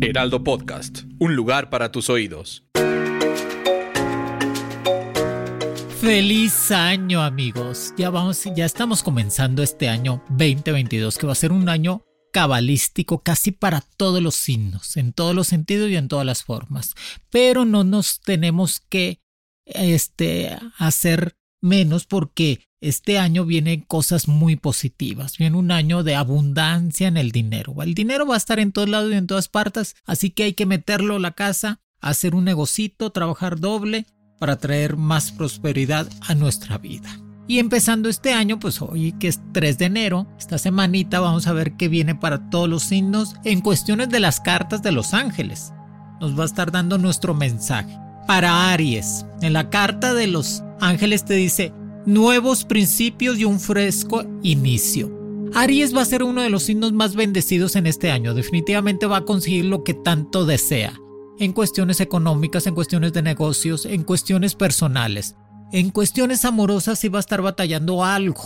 Heraldo 0.00 0.44
Podcast, 0.44 1.04
un 1.18 1.34
lugar 1.34 1.70
para 1.70 1.90
tus 1.90 2.10
oídos. 2.10 2.64
Feliz 6.00 6.70
año, 6.70 7.22
amigos. 7.22 7.94
Ya 7.96 8.10
vamos, 8.10 8.44
ya 8.56 8.64
estamos 8.64 9.02
comenzando 9.02 9.62
este 9.62 9.88
año 9.88 10.22
2022, 10.30 11.16
que 11.16 11.26
va 11.26 11.32
a 11.32 11.36
ser 11.36 11.52
un 11.52 11.68
año 11.68 12.04
cabalístico 12.32 13.22
casi 13.22 13.52
para 13.52 13.80
todos 13.80 14.22
los 14.22 14.34
signos, 14.34 14.96
en 14.96 15.12
todos 15.12 15.34
los 15.34 15.46
sentidos 15.46 15.90
y 15.90 15.96
en 15.96 16.08
todas 16.08 16.26
las 16.26 16.42
formas. 16.42 16.94
Pero 17.30 17.64
no 17.64 17.84
nos 17.84 18.20
tenemos 18.20 18.80
que 18.80 19.20
este, 19.64 20.58
hacer 20.78 21.36
menos 21.62 22.04
porque 22.04 22.60
este 22.82 23.18
año 23.18 23.46
vienen 23.46 23.80
cosas 23.80 24.28
muy 24.28 24.56
positivas. 24.56 25.38
Viene 25.38 25.56
un 25.56 25.70
año 25.70 26.02
de 26.02 26.16
abundancia 26.16 27.08
en 27.08 27.16
el 27.16 27.30
dinero. 27.30 27.80
El 27.82 27.94
dinero 27.94 28.26
va 28.26 28.34
a 28.34 28.38
estar 28.38 28.58
en 28.58 28.72
todos 28.72 28.88
lados 28.88 29.12
y 29.12 29.14
en 29.14 29.28
todas 29.28 29.48
partes, 29.48 29.96
así 30.04 30.30
que 30.30 30.42
hay 30.42 30.52
que 30.52 30.66
meterlo 30.66 31.16
a 31.16 31.20
la 31.20 31.30
casa, 31.30 31.80
hacer 32.00 32.34
un 32.34 32.44
negocito, 32.44 33.10
trabajar 33.10 33.60
doble 33.60 34.06
para 34.38 34.58
traer 34.58 34.96
más 34.96 35.30
prosperidad 35.30 36.08
a 36.22 36.34
nuestra 36.34 36.76
vida. 36.76 37.08
Y 37.46 37.58
empezando 37.58 38.08
este 38.08 38.32
año, 38.32 38.58
pues 38.58 38.82
hoy 38.82 39.12
que 39.12 39.28
es 39.28 39.40
3 39.52 39.78
de 39.78 39.84
enero, 39.84 40.26
esta 40.38 40.58
semanita 40.58 41.20
vamos 41.20 41.46
a 41.46 41.52
ver 41.52 41.76
qué 41.76 41.88
viene 41.88 42.14
para 42.14 42.50
todos 42.50 42.68
los 42.68 42.82
signos 42.82 43.34
en 43.44 43.60
cuestiones 43.60 44.08
de 44.08 44.20
las 44.20 44.40
cartas 44.40 44.82
de 44.82 44.90
los 44.90 45.14
ángeles. 45.14 45.72
Nos 46.20 46.38
va 46.38 46.42
a 46.42 46.46
estar 46.46 46.72
dando 46.72 46.98
nuestro 46.98 47.34
mensaje. 47.34 47.96
Para 48.26 48.72
Aries, 48.72 49.26
en 49.40 49.52
la 49.52 49.70
carta 49.70 50.14
de 50.14 50.28
los 50.28 50.62
ángeles 50.82 51.24
te 51.24 51.34
dice 51.34 51.72
nuevos 52.04 52.64
principios 52.64 53.38
y 53.38 53.44
un 53.44 53.60
fresco 53.60 54.24
inicio. 54.42 55.10
Aries 55.54 55.94
va 55.94 56.02
a 56.02 56.06
ser 56.06 56.22
uno 56.22 56.42
de 56.42 56.50
los 56.50 56.64
signos 56.64 56.92
más 56.92 57.14
bendecidos 57.14 57.76
en 57.76 57.86
este 57.86 58.10
año. 58.10 58.34
Definitivamente 58.34 59.06
va 59.06 59.18
a 59.18 59.24
conseguir 59.24 59.66
lo 59.66 59.84
que 59.84 59.94
tanto 59.94 60.44
desea. 60.44 60.98
En 61.38 61.52
cuestiones 61.52 62.00
económicas, 62.00 62.66
en 62.66 62.74
cuestiones 62.74 63.12
de 63.12 63.22
negocios, 63.22 63.86
en 63.86 64.02
cuestiones 64.02 64.54
personales. 64.54 65.36
En 65.72 65.90
cuestiones 65.90 66.44
amorosas 66.44 66.98
sí 66.98 67.08
va 67.08 67.18
a 67.18 67.20
estar 67.20 67.42
batallando 67.42 68.04
algo 68.04 68.42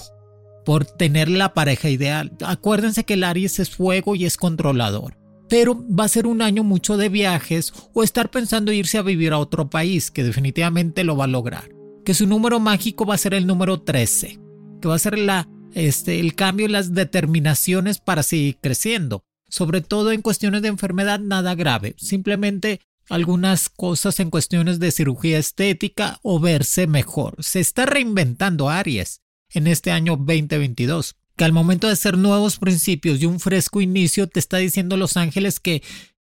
por 0.65 0.85
tener 0.85 1.29
la 1.29 1.55
pareja 1.55 1.89
ideal. 1.89 2.33
Acuérdense 2.45 3.05
que 3.05 3.15
el 3.15 3.25
Aries 3.25 3.61
es 3.61 3.71
fuego 3.71 4.15
y 4.15 4.27
es 4.27 4.37
controlador. 4.37 5.17
Pero 5.49 5.85
va 5.89 6.05
a 6.05 6.09
ser 6.09 6.27
un 6.27 6.43
año 6.43 6.65
mucho 6.65 6.97
de 6.97 7.09
viajes 7.09 7.73
o 7.95 8.03
estar 8.03 8.31
pensando 8.31 8.73
irse 8.73 8.99
a 8.99 9.03
vivir 9.03 9.33
a 9.33 9.39
otro 9.39 9.71
país, 9.71 10.11
que 10.11 10.25
definitivamente 10.25 11.05
lo 11.05 11.17
va 11.17 11.25
a 11.25 11.29
lograr. 11.29 11.76
Que 12.07 12.15
su 12.15 12.29
número 12.29 12.61
mágico 12.61 13.05
va 13.05 13.17
a 13.17 13.19
ser 13.19 13.35
el 13.35 13.49
número 13.49 13.83
13, 13.83 14.39
que 14.81 14.87
va 14.87 14.95
a 14.95 15.01
ser 15.01 15.19
la, 15.19 15.49
este, 15.75 16.21
el 16.21 16.37
cambio 16.37 16.67
en 16.67 16.71
las 16.71 16.95
determinaciones 16.95 17.99
para 17.99 18.23
seguir 18.23 18.59
creciendo. 18.61 19.25
Sobre 19.49 19.81
todo 19.81 20.13
en 20.13 20.23
cuestiones 20.23 20.63
de 20.63 20.69
enfermedad 20.69 21.19
nada 21.19 21.57
grave, 21.57 21.97
simplemente 21.99 22.81
algunas 23.09 23.69
cosas 23.69 24.21
en 24.21 24.31
cuestiones 24.31 24.79
de 24.79 24.93
cirugía 24.93 25.37
estética 25.41 26.21
o 26.23 26.39
verse 26.39 26.87
mejor. 26.87 27.35
Se 27.41 27.59
está 27.59 27.87
reinventando 27.87 28.71
Aries 28.71 29.21
en 29.51 29.67
este 29.67 29.91
año 29.91 30.17
2022, 30.17 31.17
que 31.37 31.45
al 31.45 31.53
momento 31.53 31.89
de 31.89 31.95
hacer 31.95 32.17
nuevos 32.17 32.59
principios 32.59 33.21
y 33.21 33.27
un 33.27 33.41
fresco 33.41 33.81
inicio 33.81 34.29
te 34.29 34.39
está 34.39 34.59
diciendo 34.59 34.97
Los 34.97 35.17
Ángeles 35.17 35.59
que 35.59 35.83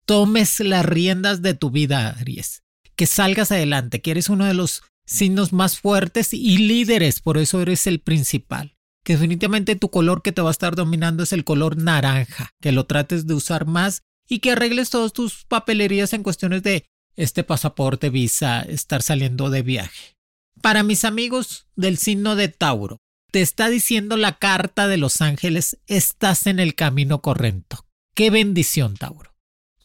tomes 0.07 0.59
las 0.61 0.87
riendas 0.87 1.43
de 1.43 1.53
tu 1.53 1.71
vida, 1.71 2.17
Aries, 2.19 2.63
que 2.95 3.05
salgas 3.05 3.53
adelante, 3.53 4.01
que 4.01 4.13
eres 4.13 4.31
uno 4.31 4.47
de 4.47 4.55
los 4.55 4.83
signos 5.07 5.53
más 5.53 5.79
fuertes 5.79 6.35
y 6.35 6.59
líderes, 6.59 7.21
por 7.21 7.39
eso 7.39 7.63
eres 7.63 7.87
el 7.87 8.01
principal. 8.01 8.77
Que 9.05 9.15
definitivamente 9.15 9.77
tu 9.77 9.91
color 9.91 10.23
que 10.23 10.33
te 10.33 10.43
va 10.43 10.49
a 10.49 10.53
estar 10.53 10.75
dominando 10.75 11.23
es 11.23 11.33
el 11.33 11.45
color 11.45 11.77
naranja, 11.77 12.51
que 12.61 12.73
lo 12.73 12.87
trates 12.87 13.27
de 13.27 13.35
usar 13.35 13.67
más 13.67 14.03
y 14.29 14.41
que 14.41 14.53
arregles 14.53 14.91
todas 14.91 15.13
tus 15.13 15.45
papelerías 15.45 16.13
en 16.13 16.25
cuestiones 16.25 16.63
de 16.63 16.85
este 17.15 17.45
pasaporte, 17.45 18.11
visa, 18.11 18.61
estar 18.63 19.03
saliendo 19.03 19.49
de 19.49 19.63
viaje. 19.63 20.17
Para 20.61 20.83
mis 20.83 21.05
amigos 21.05 21.69
del 21.77 21.99
signo 21.99 22.35
de 22.35 22.49
Tauro, 22.49 22.99
te 23.31 23.43
está 23.43 23.69
diciendo 23.69 24.17
la 24.17 24.39
carta 24.39 24.89
de 24.89 24.97
los 24.97 25.21
ángeles, 25.21 25.79
estás 25.87 26.47
en 26.47 26.59
el 26.59 26.75
camino 26.75 27.23
correcto. 27.23 27.87
Qué 28.15 28.31
bendición, 28.31 28.97
Tauro. 28.97 29.35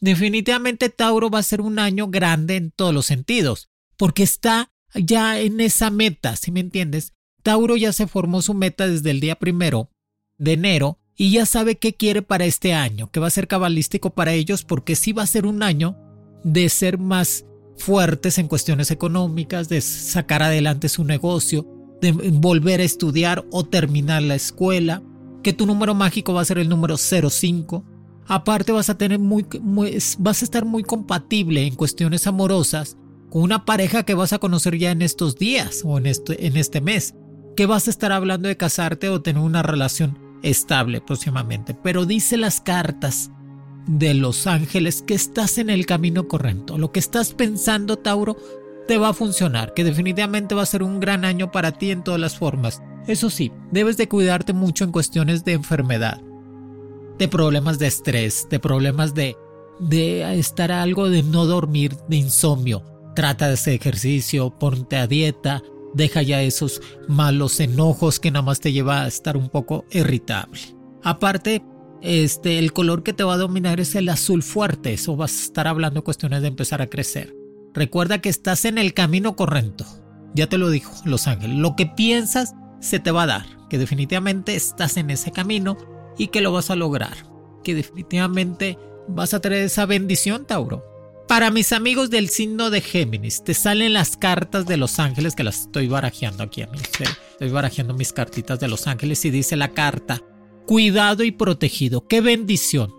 Definitivamente 0.00 0.88
Tauro 0.88 1.30
va 1.30 1.38
a 1.38 1.44
ser 1.44 1.60
un 1.60 1.78
año 1.78 2.08
grande 2.08 2.56
en 2.56 2.72
todos 2.72 2.92
los 2.92 3.06
sentidos, 3.06 3.68
porque 3.96 4.24
está 4.24 4.71
ya 4.94 5.40
en 5.40 5.60
esa 5.60 5.90
meta, 5.90 6.36
si 6.36 6.50
me 6.50 6.60
entiendes. 6.60 7.12
Tauro 7.42 7.76
ya 7.76 7.92
se 7.92 8.06
formó 8.06 8.42
su 8.42 8.54
meta 8.54 8.86
desde 8.86 9.10
el 9.10 9.20
día 9.20 9.36
primero 9.36 9.90
de 10.38 10.52
enero 10.52 10.98
y 11.16 11.32
ya 11.32 11.46
sabe 11.46 11.76
qué 11.76 11.94
quiere 11.94 12.22
para 12.22 12.44
este 12.44 12.72
año, 12.72 13.10
que 13.10 13.20
va 13.20 13.26
a 13.26 13.30
ser 13.30 13.48
cabalístico 13.48 14.10
para 14.10 14.32
ellos 14.32 14.64
porque 14.64 14.96
sí 14.96 15.12
va 15.12 15.22
a 15.22 15.26
ser 15.26 15.46
un 15.46 15.62
año 15.62 15.96
de 16.44 16.68
ser 16.68 16.98
más 16.98 17.44
fuertes 17.76 18.38
en 18.38 18.48
cuestiones 18.48 18.90
económicas, 18.90 19.68
de 19.68 19.80
sacar 19.80 20.42
adelante 20.42 20.88
su 20.88 21.04
negocio, 21.04 21.66
de 22.00 22.12
volver 22.12 22.80
a 22.80 22.84
estudiar 22.84 23.44
o 23.50 23.64
terminar 23.64 24.22
la 24.22 24.34
escuela, 24.34 25.02
que 25.42 25.52
tu 25.52 25.66
número 25.66 25.94
mágico 25.94 26.34
va 26.34 26.42
a 26.42 26.46
ser 26.46 26.58
el 26.58 26.68
número 26.68 26.96
05. 26.96 27.84
Aparte 28.26 28.72
vas 28.72 28.88
a 28.88 28.96
tener 28.96 29.18
muy, 29.18 29.44
vas 30.18 30.42
a 30.42 30.44
estar 30.44 30.64
muy 30.64 30.84
compatible 30.84 31.66
en 31.66 31.74
cuestiones 31.74 32.26
amorosas 32.26 32.96
con 33.32 33.40
una 33.40 33.64
pareja 33.64 34.02
que 34.02 34.12
vas 34.12 34.34
a 34.34 34.38
conocer 34.38 34.76
ya 34.76 34.90
en 34.90 35.00
estos 35.00 35.38
días 35.38 35.80
o 35.86 35.96
en 35.96 36.04
este, 36.04 36.46
en 36.46 36.58
este 36.58 36.82
mes, 36.82 37.14
que 37.56 37.64
vas 37.64 37.86
a 37.86 37.90
estar 37.90 38.12
hablando 38.12 38.46
de 38.46 38.58
casarte 38.58 39.08
o 39.08 39.22
tener 39.22 39.42
una 39.42 39.62
relación 39.62 40.18
estable 40.42 41.00
próximamente. 41.00 41.72
Pero 41.72 42.04
dice 42.04 42.36
las 42.36 42.60
cartas 42.60 43.30
de 43.86 44.12
los 44.12 44.46
ángeles 44.46 45.00
que 45.00 45.14
estás 45.14 45.56
en 45.56 45.70
el 45.70 45.86
camino 45.86 46.28
correcto. 46.28 46.76
Lo 46.76 46.92
que 46.92 47.00
estás 47.00 47.32
pensando, 47.32 47.96
Tauro, 47.96 48.36
te 48.86 48.98
va 48.98 49.08
a 49.08 49.14
funcionar, 49.14 49.72
que 49.72 49.82
definitivamente 49.82 50.54
va 50.54 50.62
a 50.62 50.66
ser 50.66 50.82
un 50.82 51.00
gran 51.00 51.24
año 51.24 51.50
para 51.50 51.72
ti 51.72 51.90
en 51.90 52.04
todas 52.04 52.20
las 52.20 52.36
formas. 52.36 52.82
Eso 53.06 53.30
sí, 53.30 53.50
debes 53.70 53.96
de 53.96 54.08
cuidarte 54.08 54.52
mucho 54.52 54.84
en 54.84 54.92
cuestiones 54.92 55.42
de 55.42 55.52
enfermedad, 55.52 56.20
de 57.18 57.28
problemas 57.28 57.78
de 57.78 57.86
estrés, 57.86 58.46
de 58.50 58.60
problemas 58.60 59.14
de, 59.14 59.38
de 59.80 60.38
estar 60.38 60.70
algo 60.70 61.08
de 61.08 61.22
no 61.22 61.46
dormir, 61.46 61.96
de 62.08 62.16
insomnio. 62.16 62.92
Trata 63.14 63.48
de 63.48 63.54
hacer 63.54 63.74
ejercicio, 63.74 64.50
ponte 64.58 64.96
a 64.96 65.06
dieta, 65.06 65.62
Deja 65.94 66.22
ya 66.22 66.42
esos 66.42 66.80
malos 67.08 67.60
enojos 67.60 68.18
que 68.18 68.30
nada 68.30 68.42
más 68.42 68.60
te 68.60 68.72
lleva 68.72 69.02
a 69.02 69.06
estar 69.06 69.36
un 69.36 69.48
poco 69.50 69.84
irritable. 69.90 70.60
Aparte, 71.02 71.62
este, 72.00 72.58
el 72.58 72.72
color 72.72 73.02
que 73.02 73.12
te 73.12 73.24
va 73.24 73.34
a 73.34 73.38
dominar 73.38 73.78
es 73.78 73.94
el 73.94 74.08
azul 74.08 74.42
fuerte. 74.42 74.94
Eso 74.94 75.16
vas 75.16 75.38
a 75.38 75.42
estar 75.42 75.68
hablando 75.68 76.00
de 76.00 76.04
cuestiones 76.04 76.40
de 76.42 76.48
empezar 76.48 76.80
a 76.80 76.88
crecer. 76.88 77.36
Recuerda 77.74 78.20
que 78.20 78.30
estás 78.30 78.64
en 78.64 78.78
el 78.78 78.94
camino 78.94 79.36
correcto. 79.36 79.84
Ya 80.34 80.48
te 80.48 80.58
lo 80.58 80.70
dijo 80.70 80.92
Los 81.04 81.28
Ángeles. 81.28 81.58
Lo 81.58 81.76
que 81.76 81.86
piensas 81.86 82.54
se 82.80 82.98
te 82.98 83.10
va 83.10 83.24
a 83.24 83.26
dar. 83.26 83.46
Que 83.68 83.78
definitivamente 83.78 84.54
estás 84.54 84.96
en 84.96 85.10
ese 85.10 85.30
camino 85.30 85.76
y 86.16 86.28
que 86.28 86.40
lo 86.40 86.52
vas 86.52 86.70
a 86.70 86.76
lograr. 86.76 87.16
Que 87.62 87.74
definitivamente 87.74 88.78
vas 89.08 89.34
a 89.34 89.40
tener 89.40 89.62
esa 89.62 89.84
bendición, 89.84 90.46
Tauro. 90.46 90.91
Para 91.28 91.50
mis 91.50 91.72
amigos 91.72 92.10
del 92.10 92.28
signo 92.28 92.70
de 92.70 92.80
Géminis, 92.80 93.42
te 93.42 93.54
salen 93.54 93.94
las 93.94 94.16
cartas 94.16 94.66
de 94.66 94.76
los 94.76 94.98
ángeles 94.98 95.34
que 95.34 95.44
las 95.44 95.62
estoy 95.62 95.88
barajeando 95.88 96.42
aquí 96.42 96.62
a 96.62 96.66
mí. 96.66 96.78
Estoy 96.78 97.48
barajeando 97.50 97.94
mis 97.94 98.12
cartitas 98.12 98.60
de 98.60 98.68
los 98.68 98.86
ángeles 98.86 99.24
y 99.24 99.30
dice 99.30 99.56
la 99.56 99.68
carta, 99.68 100.22
cuidado 100.66 101.24
y 101.24 101.32
protegido, 101.32 102.06
qué 102.06 102.20
bendición. 102.20 102.92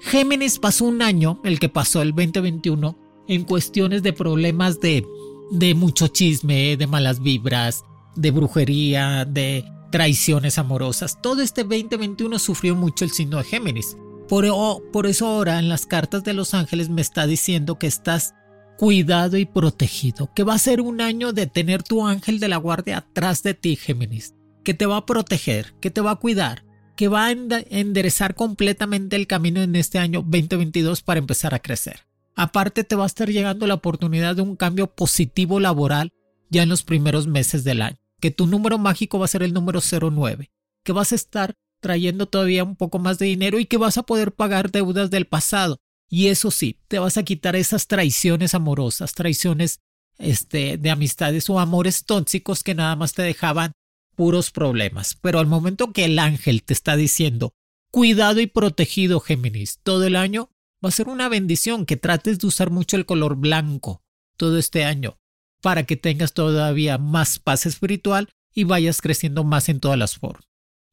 Géminis 0.00 0.58
pasó 0.58 0.84
un 0.84 1.02
año, 1.02 1.40
el 1.44 1.58
que 1.58 1.68
pasó 1.68 2.02
el 2.02 2.10
2021, 2.14 2.98
en 3.28 3.44
cuestiones 3.44 4.02
de 4.02 4.12
problemas 4.12 4.80
de, 4.80 5.06
de 5.50 5.74
mucho 5.74 6.08
chisme, 6.08 6.76
de 6.76 6.86
malas 6.86 7.20
vibras, 7.20 7.84
de 8.14 8.30
brujería, 8.30 9.24
de 9.24 9.64
traiciones 9.90 10.58
amorosas. 10.58 11.20
Todo 11.22 11.42
este 11.42 11.62
2021 11.62 12.38
sufrió 12.38 12.74
mucho 12.74 13.04
el 13.04 13.10
signo 13.10 13.38
de 13.38 13.44
Géminis. 13.44 13.96
Por, 14.32 15.06
eso 15.06 15.26
ahora 15.26 15.58
en 15.58 15.68
las 15.68 15.84
cartas 15.84 16.24
de 16.24 16.32
los 16.32 16.54
ángeles 16.54 16.88
me 16.88 17.02
está 17.02 17.26
diciendo 17.26 17.78
que 17.78 17.86
estás 17.86 18.34
cuidado 18.78 19.36
y 19.36 19.44
protegido, 19.44 20.32
que 20.32 20.42
va 20.42 20.54
a 20.54 20.58
ser 20.58 20.80
un 20.80 21.02
año 21.02 21.34
de 21.34 21.46
tener 21.46 21.82
tu 21.82 22.06
ángel 22.06 22.40
de 22.40 22.48
la 22.48 22.56
guardia 22.56 22.96
atrás 22.96 23.42
de 23.42 23.52
ti, 23.52 23.76
Géminis, 23.76 24.34
que 24.64 24.72
te 24.72 24.86
va 24.86 24.96
a 24.96 25.04
proteger, 25.04 25.74
que 25.80 25.90
te 25.90 26.00
va 26.00 26.12
a 26.12 26.16
cuidar, 26.16 26.64
que 26.96 27.08
va 27.08 27.26
a 27.26 27.30
enderezar 27.30 28.34
completamente 28.34 29.16
el 29.16 29.26
camino 29.26 29.60
en 29.60 29.76
este 29.76 29.98
año 29.98 30.22
2022 30.22 31.02
para 31.02 31.20
empezar 31.20 31.52
a 31.52 31.60
crecer. 31.60 32.06
Aparte 32.34 32.84
te 32.84 32.96
va 32.96 33.02
a 33.04 33.08
estar 33.08 33.28
llegando 33.28 33.66
la 33.66 33.74
oportunidad 33.74 34.34
de 34.34 34.40
un 34.40 34.56
cambio 34.56 34.86
positivo 34.86 35.60
laboral 35.60 36.10
ya 36.48 36.62
en 36.62 36.70
los 36.70 36.84
primeros 36.84 37.26
meses 37.26 37.64
del 37.64 37.82
año, 37.82 37.98
que 38.18 38.30
tu 38.30 38.46
número 38.46 38.78
mágico 38.78 39.18
va 39.18 39.26
a 39.26 39.28
ser 39.28 39.42
el 39.42 39.52
número 39.52 39.80
09, 39.82 40.50
que 40.84 40.92
vas 40.92 41.12
a 41.12 41.16
estar 41.16 41.54
trayendo 41.82 42.26
todavía 42.26 42.64
un 42.64 42.76
poco 42.76 42.98
más 42.98 43.18
de 43.18 43.26
dinero 43.26 43.58
y 43.58 43.66
que 43.66 43.76
vas 43.76 43.98
a 43.98 44.04
poder 44.04 44.32
pagar 44.32 44.70
deudas 44.70 45.10
del 45.10 45.26
pasado. 45.26 45.76
Y 46.08 46.28
eso 46.28 46.50
sí, 46.50 46.78
te 46.88 46.98
vas 46.98 47.18
a 47.18 47.24
quitar 47.24 47.56
esas 47.56 47.86
traiciones 47.86 48.54
amorosas, 48.54 49.14
traiciones 49.14 49.80
este, 50.18 50.78
de 50.78 50.90
amistades 50.90 51.50
o 51.50 51.58
amores 51.58 52.04
tóxicos 52.04 52.62
que 52.62 52.74
nada 52.74 52.96
más 52.96 53.12
te 53.12 53.22
dejaban 53.22 53.72
puros 54.14 54.50
problemas. 54.50 55.18
Pero 55.20 55.38
al 55.38 55.46
momento 55.46 55.92
que 55.92 56.04
el 56.04 56.18
ángel 56.18 56.62
te 56.62 56.72
está 56.72 56.96
diciendo, 56.96 57.52
cuidado 57.90 58.40
y 58.40 58.46
protegido, 58.46 59.20
Géminis, 59.20 59.80
todo 59.82 60.04
el 60.06 60.16
año, 60.16 60.50
va 60.84 60.88
a 60.88 60.92
ser 60.92 61.08
una 61.08 61.28
bendición 61.28 61.84
que 61.86 61.96
trates 61.96 62.38
de 62.38 62.46
usar 62.46 62.70
mucho 62.70 62.96
el 62.96 63.06
color 63.06 63.36
blanco 63.36 64.02
todo 64.36 64.58
este 64.58 64.84
año 64.84 65.18
para 65.60 65.84
que 65.84 65.96
tengas 65.96 66.32
todavía 66.32 66.98
más 66.98 67.38
paz 67.38 67.66
espiritual 67.66 68.28
y 68.54 68.64
vayas 68.64 69.00
creciendo 69.00 69.44
más 69.44 69.68
en 69.68 69.80
todas 69.80 69.98
las 69.98 70.18
formas. 70.18 70.51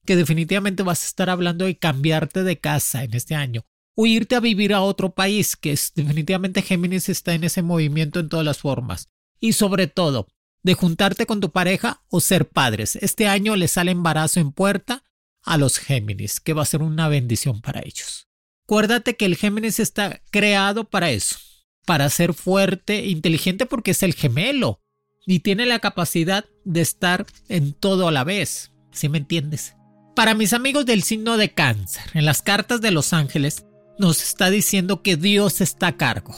Que 0.09 0.15
definitivamente 0.15 0.81
vas 0.81 1.03
a 1.03 1.05
estar 1.05 1.29
hablando 1.29 1.65
de 1.65 1.77
cambiarte 1.77 2.41
de 2.41 2.57
casa 2.57 3.03
en 3.03 3.13
este 3.13 3.35
año 3.35 3.63
o 3.93 4.07
irte 4.07 4.35
a 4.35 4.39
vivir 4.39 4.73
a 4.73 4.81
otro 4.81 5.13
país, 5.13 5.55
que 5.55 5.71
es 5.71 5.91
definitivamente 5.93 6.63
Géminis 6.63 7.09
está 7.09 7.35
en 7.35 7.43
ese 7.43 7.61
movimiento 7.61 8.19
en 8.19 8.27
todas 8.27 8.43
las 8.43 8.57
formas. 8.57 9.09
Y 9.39 9.53
sobre 9.53 9.85
todo, 9.85 10.27
de 10.63 10.73
juntarte 10.73 11.27
con 11.27 11.41
tu 11.41 11.51
pareja 11.51 12.01
o 12.09 12.21
ser 12.21 12.49
padres. 12.49 12.95
Este 12.95 13.27
año 13.27 13.55
les 13.55 13.69
sale 13.69 13.91
embarazo 13.91 14.39
en 14.39 14.51
puerta 14.51 15.03
a 15.43 15.59
los 15.59 15.77
Géminis, 15.77 16.39
que 16.39 16.53
va 16.53 16.63
a 16.63 16.65
ser 16.65 16.81
una 16.81 17.07
bendición 17.07 17.61
para 17.61 17.81
ellos. 17.81 18.27
Acuérdate 18.63 19.15
que 19.15 19.25
el 19.25 19.35
Géminis 19.35 19.79
está 19.79 20.23
creado 20.31 20.85
para 20.85 21.11
eso, 21.11 21.37
para 21.85 22.09
ser 22.09 22.33
fuerte, 22.33 23.05
inteligente 23.05 23.67
porque 23.67 23.91
es 23.91 24.01
el 24.01 24.15
gemelo 24.15 24.81
y 25.27 25.41
tiene 25.41 25.67
la 25.67 25.77
capacidad 25.77 26.45
de 26.65 26.81
estar 26.81 27.27
en 27.47 27.73
todo 27.73 28.07
a 28.07 28.11
la 28.11 28.23
vez. 28.23 28.71
¿Sí 28.91 29.07
me 29.07 29.19
entiendes? 29.19 29.75
Para 30.19 30.33
mis 30.33 30.51
amigos 30.51 30.85
del 30.85 31.03
signo 31.03 31.37
de 31.37 31.53
cáncer, 31.53 32.03
en 32.13 32.25
las 32.25 32.41
cartas 32.41 32.81
de 32.81 32.91
los 32.91 33.13
ángeles, 33.13 33.65
nos 33.97 34.21
está 34.21 34.49
diciendo 34.49 35.01
que 35.01 35.15
Dios 35.15 35.61
está 35.61 35.87
a 35.87 35.95
cargo. 35.95 36.35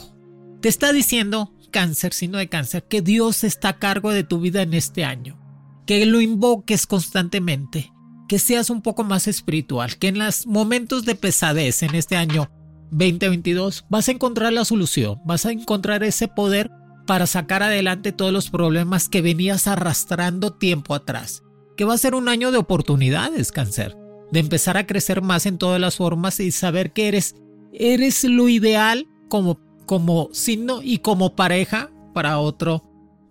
Te 0.60 0.68
está 0.68 0.92
diciendo 0.92 1.52
cáncer, 1.72 2.12
sino 2.12 2.38
de 2.38 2.48
cáncer, 2.48 2.84
que 2.84 3.02
Dios 3.02 3.42
está 3.42 3.70
a 3.70 3.78
cargo 3.80 4.12
de 4.12 4.22
tu 4.22 4.38
vida 4.38 4.62
en 4.62 4.74
este 4.74 5.04
año, 5.04 5.36
que 5.84 6.06
lo 6.06 6.20
invoques 6.20 6.86
constantemente, 6.86 7.92
que 8.28 8.38
seas 8.38 8.70
un 8.70 8.82
poco 8.82 9.02
más 9.02 9.26
espiritual, 9.26 9.98
que 9.98 10.06
en 10.06 10.20
los 10.20 10.46
momentos 10.46 11.04
de 11.04 11.16
pesadez 11.16 11.82
en 11.82 11.96
este 11.96 12.14
año 12.14 12.52
2022 12.92 13.86
vas 13.90 14.06
a 14.06 14.12
encontrar 14.12 14.52
la 14.52 14.64
solución, 14.64 15.18
vas 15.24 15.44
a 15.44 15.50
encontrar 15.50 16.04
ese 16.04 16.28
poder 16.28 16.70
para 17.04 17.26
sacar 17.26 17.64
adelante 17.64 18.12
todos 18.12 18.32
los 18.32 18.48
problemas 18.48 19.08
que 19.08 19.22
venías 19.22 19.66
arrastrando 19.66 20.52
tiempo 20.52 20.94
atrás, 20.94 21.42
que 21.82 21.86
va 21.86 21.94
a 21.94 21.98
ser 21.98 22.14
un 22.14 22.28
año 22.28 22.52
de 22.52 22.58
oportunidades, 22.58 23.50
cáncer, 23.50 23.96
de 24.30 24.38
empezar 24.38 24.76
a 24.76 24.86
crecer 24.86 25.20
más 25.20 25.46
en 25.46 25.58
todas 25.58 25.80
las 25.80 25.96
formas 25.96 26.38
y 26.38 26.52
saber 26.52 26.92
que 26.92 27.08
eres 27.08 27.34
eres 27.72 28.22
lo 28.22 28.48
ideal 28.48 29.08
como 29.28 29.58
como 29.84 30.28
signo 30.30 30.80
y 30.80 30.98
como 30.98 31.34
pareja 31.34 31.90
para 32.14 32.38
otra 32.38 32.80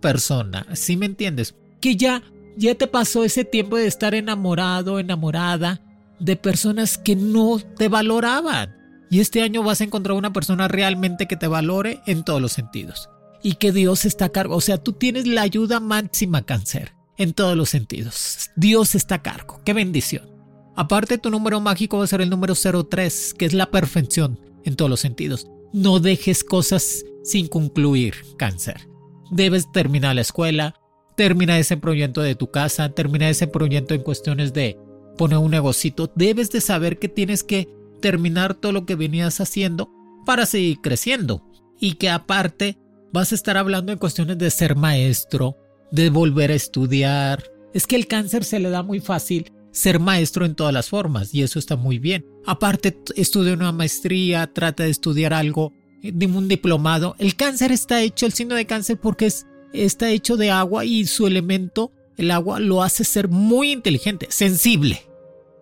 persona. 0.02 0.68
¿Sí 0.74 0.98
me 0.98 1.06
entiendes? 1.06 1.56
Que 1.80 1.96
ya, 1.96 2.24
ya 2.58 2.76
te 2.76 2.88
pasó 2.88 3.24
ese 3.24 3.46
tiempo 3.46 3.78
de 3.78 3.88
estar 3.88 4.16
enamorado, 4.16 5.00
enamorada 5.00 5.80
de 6.20 6.36
personas 6.36 6.98
que 6.98 7.16
no 7.16 7.58
te 7.78 7.88
valoraban. 7.88 8.76
Y 9.10 9.22
este 9.22 9.44
año 9.44 9.64
vas 9.64 9.80
a 9.80 9.86
encontrar 9.86 10.18
una 10.18 10.34
persona 10.34 10.68
realmente 10.68 11.26
que 11.26 11.38
te 11.38 11.48
valore 11.48 12.02
en 12.06 12.26
todos 12.26 12.42
los 12.42 12.52
sentidos. 12.52 13.10
Y 13.44 13.54
que 13.54 13.72
Dios 13.72 14.04
está 14.04 14.26
a 14.26 14.30
cargo. 14.30 14.58
O 14.58 14.62
sea, 14.62 14.78
tú 14.78 14.92
tienes 14.92 15.26
la 15.26 15.42
ayuda 15.42 15.80
máxima, 15.80 16.42
cáncer, 16.42 16.92
en 17.22 17.34
todos 17.34 17.56
los 17.56 17.70
sentidos. 17.70 18.50
Dios 18.56 18.96
está 18.96 19.16
a 19.16 19.22
cargo. 19.22 19.62
Qué 19.64 19.74
bendición. 19.74 20.32
Aparte, 20.76 21.20
tu 21.20 21.30
número 21.30 21.62
mágico 21.62 22.00
va 22.00 22.06
a 22.06 22.08
ser 22.08 22.22
el 22.22 22.30
número 22.30 22.56
03, 22.56 23.36
que 23.38 23.46
es 23.46 23.54
la 23.54 23.70
perfección 23.70 24.40
en 24.64 24.76
todos 24.76 24.90
los 24.90 25.02
sentidos. 25.02 25.48
No 25.72 26.00
dejes 26.00 26.44
cosas 26.44 27.06
sin 27.24 27.48
concluir, 27.48 28.16
cáncer. 28.38 28.88
Debes 29.30 29.72
terminar 29.72 30.16
la 30.16 30.22
escuela, 30.22 30.74
termina 31.16 31.60
ese 31.60 31.78
proyecto 31.78 32.22
de 32.22 32.34
tu 32.34 32.50
casa, 32.50 32.90
termina 32.90 33.30
ese 33.30 33.46
proyecto 33.46 33.94
en 33.94 34.02
cuestiones 34.02 34.54
de 34.54 34.80
poner 35.18 35.38
un 35.38 35.52
negocito. 35.52 36.12
Debes 36.16 36.50
de 36.50 36.62
saber 36.62 36.98
que 36.98 37.08
tienes 37.08 37.44
que 37.44 37.70
terminar 38.02 38.56
todo 38.56 38.72
lo 38.72 38.86
que 38.88 38.96
venías 38.96 39.40
haciendo 39.40 39.92
para 40.26 40.48
seguir 40.48 40.82
creciendo. 40.82 41.46
Y 41.80 41.94
que 41.94 42.10
aparte 42.10 42.80
vas 43.14 43.32
a 43.32 43.36
estar 43.36 43.58
hablando 43.58 43.92
en 43.92 44.00
cuestiones 44.00 44.40
de 44.40 44.50
ser 44.50 44.76
maestro, 44.76 45.58
de 45.92 46.10
volver 46.10 46.52
a 46.52 46.56
estudiar. 46.56 47.44
Es 47.74 47.88
que 47.88 47.96
el 47.96 48.08
cáncer 48.08 48.44
se 48.44 48.60
le 48.60 48.70
da 48.70 48.84
muy 48.84 49.00
fácil 49.00 49.52
ser 49.72 50.00
maestro 50.00 50.46
en 50.46 50.56
todas 50.56 50.74
las 50.74 50.90
formas 50.90 51.34
y 51.34 51.42
eso 51.44 51.60
está 51.60 51.76
muy 51.76 52.00
bien. 52.00 52.26
Aparte, 52.46 52.98
estudia 53.16 53.54
una 53.54 53.72
maestría, 53.72 54.52
trata 54.52 54.84
de 54.84 54.90
estudiar 54.90 55.34
algo, 55.34 55.74
de 56.02 56.26
un 56.26 56.48
diplomado. 56.48 57.16
El 57.20 57.36
cáncer 57.36 57.72
está 57.72 58.02
hecho, 58.02 58.26
el 58.26 58.34
signo 58.34 58.56
de 58.56 58.66
cáncer, 58.66 59.00
porque 59.00 59.28
es, 59.28 59.46
está 59.74 60.10
hecho 60.10 60.38
de 60.38 60.52
agua 60.52 60.86
y 60.86 61.06
su 61.06 61.28
elemento, 61.28 61.92
el 62.18 62.32
agua, 62.32 62.60
lo 62.60 62.84
hace 62.84 63.04
ser 63.04 63.30
muy 63.30 63.72
inteligente, 63.72 64.28
sensible, 64.30 65.02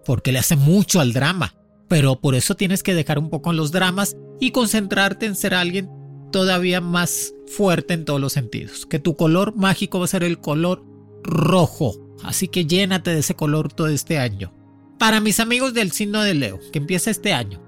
porque 0.05 0.31
le 0.31 0.39
hace 0.39 0.55
mucho 0.55 0.99
al 0.99 1.13
drama. 1.13 1.55
Pero 1.87 2.19
por 2.19 2.35
eso 2.35 2.55
tienes 2.55 2.83
que 2.83 2.93
dejar 2.93 3.17
un 3.17 3.29
poco 3.29 3.51
los 3.51 3.71
dramas 3.71 4.15
y 4.39 4.51
concentrarte 4.51 5.25
en 5.25 5.35
ser 5.35 5.53
alguien 5.55 5.89
todavía 6.31 6.81
más 6.81 7.33
fuerte 7.47 7.93
en 7.93 8.05
todos 8.05 8.21
los 8.21 8.33
sentidos. 8.33 8.85
Que 8.85 8.99
tu 8.99 9.15
color 9.15 9.55
mágico 9.55 9.99
va 9.99 10.05
a 10.05 10.09
ser 10.09 10.23
el 10.23 10.39
color 10.39 10.83
rojo 11.23 12.09
Así 12.23 12.47
que 12.47 12.65
llénate 12.65 13.11
de 13.11 13.19
ese 13.19 13.35
color 13.35 13.71
todo 13.71 13.87
este 13.87 14.17
año. 14.17 14.51
Para 14.97 15.21
mis 15.21 15.39
amigos 15.39 15.73
del 15.73 15.91
signo 15.91 16.21
de 16.21 16.33
Leo, 16.33 16.59
que 16.71 16.79
empieza 16.79 17.11
este 17.11 17.33
año, 17.33 17.61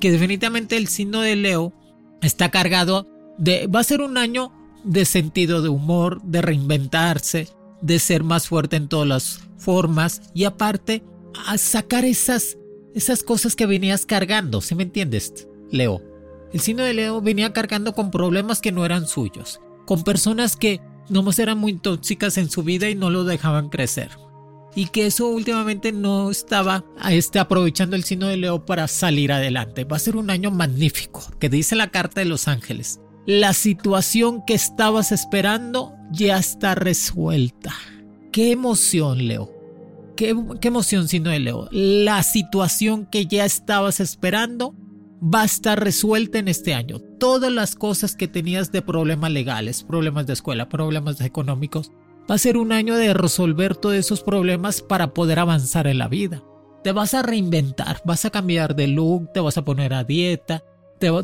que 0.00 0.10
definitivamente 0.10 0.76
el 0.76 0.88
signo 0.88 1.20
de 1.20 1.36
Leo 1.36 1.72
está 2.22 2.50
cargado 2.50 3.06
de... 3.38 3.66
Va 3.68 3.80
a 3.80 3.84
ser 3.84 4.00
un 4.00 4.18
año 4.18 4.52
de 4.82 5.04
sentido 5.04 5.62
de 5.62 5.68
humor, 5.68 6.20
de 6.22 6.42
reinventarse, 6.42 7.48
de 7.80 7.98
ser 7.98 8.24
más 8.24 8.48
fuerte 8.48 8.76
en 8.76 8.88
todas 8.88 9.06
las 9.06 9.40
formas 9.56 10.22
y 10.34 10.44
aparte 10.44 11.04
a 11.46 11.56
sacar 11.58 12.04
esas, 12.04 12.58
esas 12.94 13.22
cosas 13.22 13.54
que 13.54 13.66
venías 13.66 14.06
cargando, 14.06 14.60
¿sí 14.60 14.74
me 14.74 14.82
entiendes, 14.82 15.46
Leo? 15.70 16.09
El 16.52 16.60
signo 16.60 16.82
de 16.82 16.94
Leo 16.94 17.20
venía 17.20 17.52
cargando 17.52 17.94
con 17.94 18.10
problemas 18.10 18.60
que 18.60 18.72
no 18.72 18.84
eran 18.84 19.06
suyos, 19.06 19.60
con 19.86 20.02
personas 20.02 20.56
que 20.56 20.80
nomás 21.08 21.38
eran 21.38 21.58
muy 21.58 21.74
tóxicas 21.74 22.38
en 22.38 22.50
su 22.50 22.64
vida 22.64 22.90
y 22.90 22.96
no 22.96 23.08
lo 23.10 23.24
dejaban 23.24 23.68
crecer. 23.68 24.10
Y 24.74 24.86
que 24.86 25.06
eso 25.06 25.28
últimamente 25.28 25.92
no 25.92 26.30
estaba 26.30 26.84
este, 27.08 27.38
aprovechando 27.38 27.96
el 27.96 28.04
signo 28.04 28.26
de 28.26 28.36
Leo 28.36 28.64
para 28.64 28.88
salir 28.88 29.32
adelante. 29.32 29.84
Va 29.84 29.96
a 29.96 30.00
ser 30.00 30.16
un 30.16 30.30
año 30.30 30.50
magnífico, 30.50 31.22
que 31.38 31.48
dice 31.48 31.76
la 31.76 31.90
carta 31.90 32.20
de 32.20 32.26
los 32.26 32.48
ángeles. 32.48 33.00
La 33.26 33.52
situación 33.52 34.44
que 34.44 34.54
estabas 34.54 35.12
esperando 35.12 35.94
ya 36.10 36.38
está 36.38 36.74
resuelta. 36.74 37.74
Qué 38.32 38.52
emoción, 38.52 39.26
Leo. 39.26 39.52
Qué, 40.16 40.36
qué 40.60 40.68
emoción, 40.68 41.06
signo 41.08 41.30
de 41.30 41.40
Leo. 41.40 41.68
La 41.70 42.22
situación 42.22 43.06
que 43.06 43.26
ya 43.26 43.44
estabas 43.44 44.00
esperando 44.00 44.74
va 45.22 45.42
a 45.42 45.44
estar 45.44 45.82
resuelta 45.82 46.38
en 46.38 46.48
este 46.48 46.74
año. 46.74 46.98
Todas 47.18 47.52
las 47.52 47.74
cosas 47.74 48.16
que 48.16 48.28
tenías 48.28 48.72
de 48.72 48.82
problemas 48.82 49.30
legales, 49.30 49.82
problemas 49.82 50.26
de 50.26 50.32
escuela, 50.32 50.68
problemas 50.68 51.20
económicos, 51.20 51.92
va 52.30 52.34
a 52.36 52.38
ser 52.38 52.56
un 52.56 52.72
año 52.72 52.96
de 52.96 53.12
resolver 53.12 53.76
todos 53.76 53.96
esos 53.96 54.22
problemas 54.22 54.82
para 54.82 55.12
poder 55.12 55.38
avanzar 55.38 55.86
en 55.86 55.98
la 55.98 56.08
vida. 56.08 56.42
Te 56.82 56.92
vas 56.92 57.12
a 57.14 57.22
reinventar, 57.22 58.00
vas 58.04 58.24
a 58.24 58.30
cambiar 58.30 58.74
de 58.74 58.88
look, 58.88 59.32
te 59.32 59.40
vas 59.40 59.58
a 59.58 59.64
poner 59.64 59.92
a 59.92 60.04
dieta, 60.04 60.64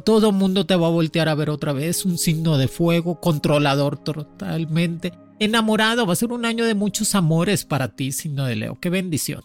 todo 0.04 0.30
el 0.30 0.34
mundo 0.34 0.66
te 0.66 0.76
va 0.76 0.86
a 0.86 0.90
voltear 0.90 1.28
a 1.28 1.34
ver 1.34 1.50
otra 1.50 1.72
vez, 1.72 2.04
un 2.04 2.18
signo 2.18 2.58
de 2.58 2.68
fuego, 2.68 3.20
controlador 3.20 3.98
totalmente. 3.98 5.12
Enamorado, 5.38 6.06
va 6.06 6.14
a 6.14 6.16
ser 6.16 6.32
un 6.32 6.44
año 6.44 6.64
de 6.64 6.74
muchos 6.74 7.14
amores 7.14 7.64
para 7.64 7.94
ti, 7.94 8.12
signo 8.12 8.44
de 8.44 8.56
Leo, 8.56 8.78
qué 8.80 8.90
bendición. 8.90 9.42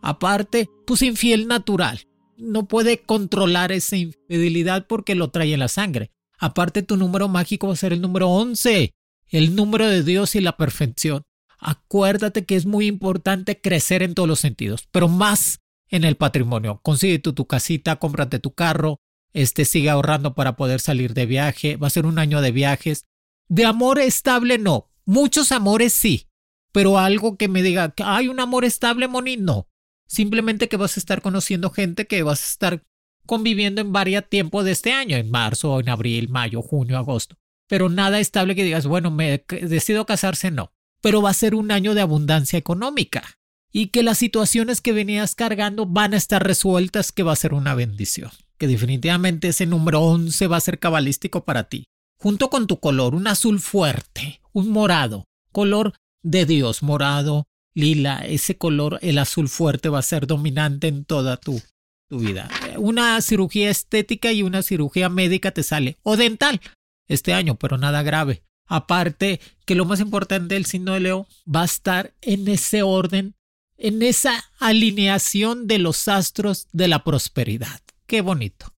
Aparte, 0.00 0.68
pues 0.86 1.02
infiel 1.02 1.46
natural, 1.46 2.00
no 2.42 2.66
puede 2.66 2.98
controlar 2.98 3.72
esa 3.72 3.96
infidelidad 3.96 4.86
porque 4.86 5.14
lo 5.14 5.30
trae 5.30 5.52
en 5.54 5.60
la 5.60 5.68
sangre. 5.68 6.10
Aparte, 6.38 6.82
tu 6.82 6.96
número 6.96 7.28
mágico 7.28 7.68
va 7.68 7.74
a 7.74 7.76
ser 7.76 7.92
el 7.92 8.00
número 8.00 8.28
11, 8.28 8.94
el 9.28 9.54
número 9.54 9.86
de 9.86 10.02
Dios 10.02 10.34
y 10.34 10.40
la 10.40 10.56
perfección. 10.56 11.22
Acuérdate 11.58 12.44
que 12.44 12.56
es 12.56 12.66
muy 12.66 12.86
importante 12.86 13.60
crecer 13.60 14.02
en 14.02 14.14
todos 14.14 14.28
los 14.28 14.40
sentidos, 14.40 14.88
pero 14.90 15.08
más 15.08 15.60
en 15.88 16.04
el 16.04 16.16
patrimonio. 16.16 16.80
Consigue 16.82 17.20
tu, 17.20 17.32
tu 17.32 17.46
casita, 17.46 17.96
cómprate 17.96 18.40
tu 18.40 18.52
carro, 18.52 18.98
este 19.32 19.64
sigue 19.64 19.90
ahorrando 19.90 20.34
para 20.34 20.56
poder 20.56 20.80
salir 20.80 21.14
de 21.14 21.26
viaje, 21.26 21.76
va 21.76 21.86
a 21.86 21.90
ser 21.90 22.06
un 22.06 22.18
año 22.18 22.40
de 22.40 22.50
viajes. 22.50 23.06
De 23.48 23.64
amor 23.64 24.00
estable 24.00 24.58
no, 24.58 24.90
muchos 25.04 25.52
amores 25.52 25.92
sí, 25.92 26.26
pero 26.72 26.98
algo 26.98 27.36
que 27.36 27.48
me 27.48 27.62
diga 27.62 27.90
que 27.90 28.02
hay 28.02 28.28
un 28.28 28.40
amor 28.40 28.64
estable, 28.64 29.06
Moni, 29.06 29.36
no. 29.36 29.68
Simplemente 30.06 30.68
que 30.68 30.76
vas 30.76 30.96
a 30.96 31.00
estar 31.00 31.22
conociendo 31.22 31.70
gente 31.70 32.06
que 32.06 32.22
vas 32.22 32.42
a 32.42 32.46
estar 32.46 32.82
conviviendo 33.26 33.80
en 33.80 33.92
varios 33.92 34.28
tiempos 34.28 34.64
de 34.64 34.72
este 34.72 34.92
año, 34.92 35.16
en 35.16 35.30
marzo, 35.30 35.80
en 35.80 35.88
abril, 35.88 36.28
mayo, 36.28 36.62
junio, 36.62 36.98
agosto. 36.98 37.36
Pero 37.68 37.88
nada 37.88 38.20
estable 38.20 38.54
que 38.54 38.64
digas, 38.64 38.86
bueno, 38.86 39.10
me 39.10 39.44
decido 39.48 40.04
casarse, 40.04 40.50
no. 40.50 40.72
Pero 41.00 41.22
va 41.22 41.30
a 41.30 41.34
ser 41.34 41.54
un 41.54 41.70
año 41.70 41.94
de 41.94 42.00
abundancia 42.00 42.58
económica 42.58 43.38
y 43.72 43.88
que 43.88 44.02
las 44.02 44.18
situaciones 44.18 44.80
que 44.80 44.92
venías 44.92 45.34
cargando 45.34 45.86
van 45.86 46.14
a 46.14 46.18
estar 46.18 46.46
resueltas, 46.46 47.10
que 47.10 47.22
va 47.22 47.32
a 47.32 47.36
ser 47.36 47.54
una 47.54 47.74
bendición. 47.74 48.30
Que 48.58 48.68
definitivamente 48.68 49.48
ese 49.48 49.66
número 49.66 50.02
11 50.02 50.46
va 50.46 50.58
a 50.58 50.60
ser 50.60 50.78
cabalístico 50.78 51.44
para 51.44 51.64
ti. 51.68 51.86
Junto 52.18 52.50
con 52.50 52.66
tu 52.66 52.78
color, 52.78 53.14
un 53.14 53.26
azul 53.26 53.58
fuerte, 53.58 54.40
un 54.52 54.68
morado, 54.68 55.24
color 55.50 55.94
de 56.22 56.44
Dios, 56.44 56.82
morado, 56.82 57.46
lila, 57.74 58.18
ese 58.26 58.56
color, 58.56 58.98
el 59.02 59.18
azul 59.18 59.48
fuerte 59.48 59.88
va 59.88 59.98
a 59.98 60.02
ser 60.02 60.26
dominante 60.26 60.88
en 60.88 61.04
toda 61.04 61.36
tu, 61.36 61.60
tu 62.08 62.18
vida. 62.18 62.48
Una 62.76 63.20
cirugía 63.20 63.70
estética 63.70 64.32
y 64.32 64.42
una 64.42 64.62
cirugía 64.62 65.08
médica 65.08 65.52
te 65.52 65.62
sale, 65.62 65.98
o 66.02 66.16
dental, 66.16 66.60
este 67.08 67.32
año, 67.32 67.56
pero 67.56 67.78
nada 67.78 68.02
grave. 68.02 68.42
Aparte 68.66 69.40
que 69.66 69.74
lo 69.74 69.84
más 69.84 70.00
importante 70.00 70.54
del 70.54 70.66
signo 70.66 70.94
de 70.94 71.00
Leo 71.00 71.26
va 71.46 71.62
a 71.62 71.66
estar 71.66 72.14
en 72.20 72.48
ese 72.48 72.82
orden 72.82 73.34
en 73.82 74.00
esa 74.02 74.44
alineación 74.60 75.66
de 75.66 75.78
los 75.78 76.06
astros 76.06 76.68
de 76.72 76.86
la 76.86 77.02
prosperidad. 77.02 77.80
Qué 78.06 78.20
bonito. 78.20 78.74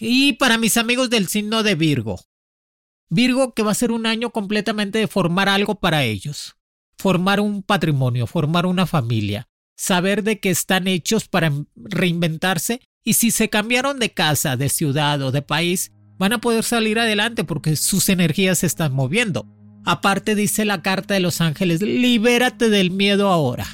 Y 0.00 0.34
para 0.34 0.56
mis 0.56 0.78
amigos 0.78 1.10
del 1.10 1.28
signo 1.28 1.62
de 1.62 1.74
Virgo. 1.74 2.20
Virgo 3.10 3.52
que 3.52 3.62
va 3.62 3.72
a 3.72 3.74
ser 3.74 3.92
un 3.92 4.06
año 4.06 4.30
completamente 4.30 4.98
de 4.98 5.06
formar 5.06 5.50
algo 5.50 5.74
para 5.74 6.04
ellos. 6.04 6.56
Formar 6.98 7.40
un 7.40 7.62
patrimonio, 7.62 8.26
formar 8.26 8.66
una 8.66 8.86
familia. 8.86 9.48
Saber 9.76 10.24
de 10.24 10.40
que 10.40 10.50
están 10.50 10.88
hechos 10.88 11.28
para 11.28 11.52
reinventarse 11.76 12.80
y 13.04 13.14
si 13.14 13.30
se 13.30 13.48
cambiaron 13.48 14.00
de 14.00 14.12
casa, 14.12 14.56
de 14.56 14.68
ciudad 14.68 15.22
o 15.22 15.30
de 15.30 15.40
país, 15.40 15.92
van 16.18 16.32
a 16.32 16.38
poder 16.38 16.64
salir 16.64 16.98
adelante 16.98 17.44
porque 17.44 17.76
sus 17.76 18.08
energías 18.08 18.58
se 18.58 18.66
están 18.66 18.92
moviendo. 18.92 19.46
Aparte 19.84 20.34
dice 20.34 20.64
la 20.64 20.82
carta 20.82 21.14
de 21.14 21.20
los 21.20 21.40
ángeles, 21.40 21.80
libérate 21.80 22.68
del 22.68 22.90
miedo 22.90 23.28
ahora. 23.28 23.66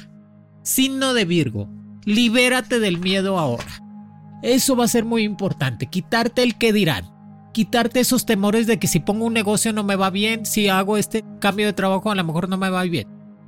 Signo 0.63 1.13
de 1.13 1.25
Virgo, 1.25 1.67
libérate 2.05 2.79
del 2.79 2.99
miedo 2.99 3.39
ahora. 3.39 3.81
Eso 4.43 4.75
va 4.75 4.85
a 4.85 4.89
ser 4.89 5.03
muy 5.03 5.23
importante, 5.23 5.87
quitarte 5.87 6.43
el 6.43 6.55
que 6.55 6.71
dirán, 6.71 7.11
quitarte 7.51 7.99
esos 7.99 8.25
temores 8.25 8.67
de 8.67 8.77
que 8.77 8.87
si 8.87 8.99
pongo 8.99 9.25
un 9.25 9.33
negocio 9.33 9.73
no 9.73 9.83
me 9.83 9.95
va 9.95 10.11
bien, 10.11 10.45
si 10.45 10.69
hago 10.69 10.97
este 10.97 11.25
cambio 11.39 11.65
de 11.65 11.73
trabajo 11.73 12.11
a 12.11 12.15
lo 12.15 12.23
mejor 12.23 12.47
no 12.47 12.57
me 12.57 12.69
va 12.69 12.83
bien. 12.83 13.07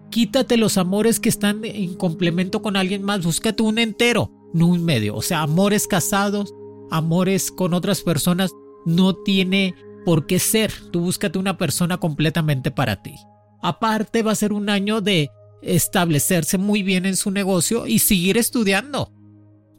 Quítate 0.09 0.57
los 0.57 0.77
amores 0.77 1.19
que 1.19 1.29
están 1.29 1.63
en 1.65 1.95
complemento 1.95 2.61
con 2.61 2.75
alguien 2.75 3.03
más, 3.03 3.25
búscate 3.25 3.61
un 3.63 3.77
entero, 3.77 4.31
no 4.53 4.67
un 4.67 4.83
medio. 4.83 5.15
O 5.15 5.21
sea, 5.21 5.41
amores 5.41 5.87
casados, 5.87 6.53
amores 6.89 7.51
con 7.51 7.73
otras 7.73 8.01
personas, 8.01 8.51
no 8.85 9.15
tiene 9.15 9.75
por 10.05 10.25
qué 10.25 10.39
ser. 10.39 10.71
Tú 10.91 11.01
búscate 11.01 11.37
una 11.37 11.57
persona 11.57 11.97
completamente 11.97 12.71
para 12.71 13.01
ti. 13.01 13.15
Aparte 13.61 14.23
va 14.23 14.31
a 14.31 14.35
ser 14.35 14.53
un 14.53 14.69
año 14.69 15.01
de 15.01 15.29
establecerse 15.61 16.57
muy 16.57 16.83
bien 16.83 17.05
en 17.05 17.17
su 17.17 17.31
negocio 17.31 17.87
y 17.87 17.99
seguir 17.99 18.37
estudiando. 18.37 19.11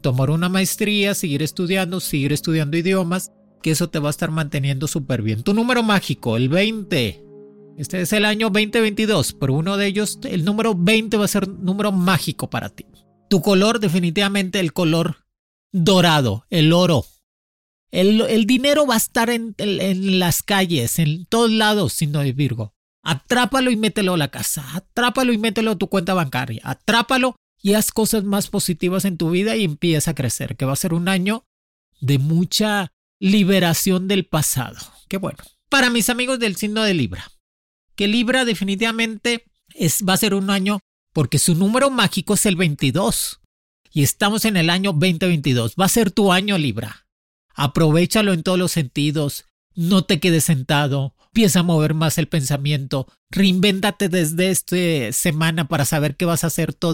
Tomar 0.01 0.29
una 0.29 0.47
maestría, 0.47 1.15
seguir 1.15 1.41
estudiando, 1.41 1.99
seguir 1.99 2.31
estudiando 2.31 2.77
idiomas, 2.77 3.31
que 3.61 3.71
eso 3.71 3.89
te 3.89 3.99
va 3.99 4.09
a 4.09 4.11
estar 4.11 4.31
manteniendo 4.31 4.87
súper 4.87 5.21
bien. 5.21 5.43
Tu 5.43 5.53
número 5.53 5.83
mágico, 5.83 6.37
el 6.37 6.49
20. 6.49 7.28
Este 7.79 8.01
es 8.01 8.11
el 8.11 8.25
año 8.25 8.49
2022, 8.49 9.37
pero 9.39 9.53
uno 9.53 9.77
de 9.77 9.87
ellos, 9.87 10.19
el 10.23 10.43
número 10.43 10.75
20 10.75 11.15
va 11.15 11.23
a 11.23 11.29
ser 11.29 11.47
número 11.47 11.93
mágico 11.93 12.49
para 12.49 12.67
ti. 12.67 12.85
Tu 13.29 13.41
color, 13.41 13.79
definitivamente 13.79 14.59
el 14.59 14.73
color 14.73 15.25
dorado, 15.71 16.45
el 16.49 16.73
oro. 16.73 17.05
El, 17.89 18.19
el 18.19 18.45
dinero 18.45 18.85
va 18.85 18.95
a 18.95 18.97
estar 18.97 19.29
en, 19.29 19.55
en, 19.57 20.19
las 20.19 20.43
calles, 20.43 20.99
en 20.99 21.25
todos 21.27 21.51
lados, 21.51 21.93
signo 21.93 22.19
de 22.19 22.33
Virgo. 22.33 22.73
Atrápalo 23.01 23.71
y 23.71 23.77
mételo 23.77 24.15
a 24.15 24.17
la 24.17 24.27
casa. 24.27 24.75
Atrápalo 24.75 25.31
y 25.31 25.37
mételo 25.37 25.71
a 25.71 25.77
tu 25.77 25.87
cuenta 25.87 26.13
bancaria. 26.13 26.59
Atrápalo 26.65 27.37
y 27.61 27.75
haz 27.75 27.91
cosas 27.93 28.25
más 28.25 28.49
positivas 28.49 29.05
en 29.05 29.15
tu 29.15 29.29
vida 29.29 29.55
y 29.55 29.63
empieza 29.63 30.11
a 30.11 30.15
crecer, 30.15 30.57
que 30.57 30.65
va 30.65 30.73
a 30.73 30.75
ser 30.75 30.93
un 30.93 31.07
año 31.07 31.45
de 32.01 32.17
mucha 32.17 32.91
liberación 33.21 34.09
del 34.09 34.25
pasado. 34.25 34.79
Qué 35.07 35.15
bueno. 35.15 35.37
Para 35.69 35.89
mis 35.89 36.09
amigos 36.09 36.39
del 36.39 36.57
signo 36.57 36.83
de 36.83 36.93
Libra, 36.93 37.31
que 37.99 38.07
Libra 38.07 38.45
definitivamente 38.45 39.43
es, 39.75 40.05
va 40.07 40.13
a 40.13 40.17
ser 40.17 40.33
un 40.33 40.49
año 40.49 40.79
porque 41.11 41.37
su 41.37 41.53
número 41.53 41.89
mágico 41.89 42.35
es 42.35 42.45
el 42.45 42.55
22 42.55 43.41
y 43.91 44.03
estamos 44.03 44.45
en 44.45 44.55
el 44.55 44.69
año 44.69 44.93
2022. 44.93 45.75
Va 45.77 45.83
a 45.83 45.89
ser 45.89 46.09
tu 46.09 46.31
año 46.31 46.57
Libra. 46.57 47.07
Aprovechalo 47.53 48.31
en 48.31 48.41
todos 48.41 48.57
los 48.57 48.71
sentidos. 48.71 49.47
No 49.75 50.05
te 50.05 50.21
quedes 50.21 50.45
sentado. 50.45 51.13
Empieza 51.25 51.59
a 51.59 51.63
mover 51.63 51.93
más 51.93 52.17
el 52.17 52.29
pensamiento. 52.29 53.05
Reinvéntate 53.31 54.07
desde 54.07 54.49
esta 54.49 55.11
semana 55.11 55.67
para 55.67 55.83
saber 55.83 56.15
qué 56.15 56.23
vas 56.23 56.45
a 56.45 56.47
hacer 56.47 56.73
todo. 56.73 56.93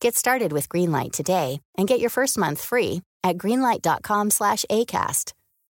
Get 0.00 0.14
started 0.14 0.52
with 0.52 0.68
Greenlight 0.68 1.12
today 1.12 1.60
and 1.76 1.88
get 1.88 2.00
your 2.00 2.10
first 2.10 2.38
month 2.38 2.60
free 2.60 3.02
at 3.24 3.36
greenlight.com/acast. 3.38 5.32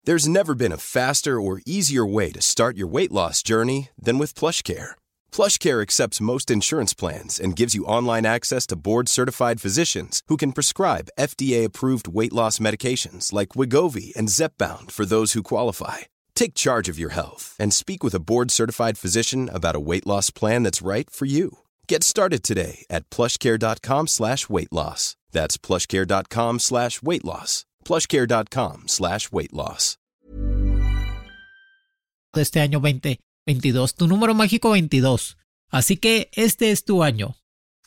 There's 0.05 0.29
never 0.29 0.55
been 0.55 0.73
a 0.73 0.85
faster 0.97 1.41
or 1.41 1.61
easier 1.67 2.07
way 2.07 2.33
to 2.33 2.41
start 2.41 2.77
your 2.77 2.89
weight 2.89 3.13
loss 3.13 3.43
journey 3.43 3.89
than 4.05 4.19
with 4.19 4.39
PlushCare. 4.41 4.93
PlushCare 5.33 5.83
accepts 5.83 6.21
most 6.21 6.51
insurance 6.51 6.95
plans 6.95 7.41
and 7.41 7.59
gives 7.61 7.75
you 7.75 7.85
online 7.85 8.27
access 8.27 8.67
to 8.69 8.77
board-certified 8.77 9.61
physicians 9.61 10.23
who 10.29 10.37
can 10.37 10.53
prescribe 10.53 11.11
FDA-approved 11.19 12.09
weight 12.09 12.33
loss 12.33 12.59
medications 12.59 13.33
like 13.33 13.57
Wigovi 13.57 14.15
and 14.17 14.29
Zepbound 14.29 14.91
for 14.93 15.05
those 15.05 15.33
who 15.35 15.43
qualify 15.43 15.99
Take 16.39 16.55
charge 16.55 16.89
of 16.89 17.01
your 17.01 17.11
health 17.11 17.57
and 17.59 17.75
speak 17.75 18.05
with 18.05 18.15
a 18.15 18.21
board 18.21 18.53
certified 18.53 18.97
physician 18.97 19.51
about 19.53 19.75
a 19.75 19.81
weight 19.81 20.07
loss 20.07 20.31
plan 20.31 20.63
that's 20.63 20.81
right 20.81 21.11
for 21.11 21.25
you. 21.25 21.59
Get 21.91 22.05
started 22.05 22.43
today 22.43 22.85
at 22.91 23.09
plushcare.com 23.09 24.09
slash 24.09 24.51
weight 24.51 24.71
loss. 24.71 25.17
That's 25.33 25.57
plushcare.com 25.57 26.59
slash 26.59 27.03
weight 27.03 27.25
loss. 27.25 27.65
Plushcare.com 27.83 28.83
slash 28.89 29.33
weight 29.33 29.55
loss. 29.55 29.97
Este 32.35 32.61
año 32.61 32.79
2022, 32.81 33.95
tu 33.95 34.07
número 34.07 34.35
mágico 34.35 34.73
22. 34.73 35.39
Así 35.71 35.97
que 35.97 36.29
este 36.35 36.73
es 36.73 36.85
tu 36.85 37.03
año. 37.03 37.37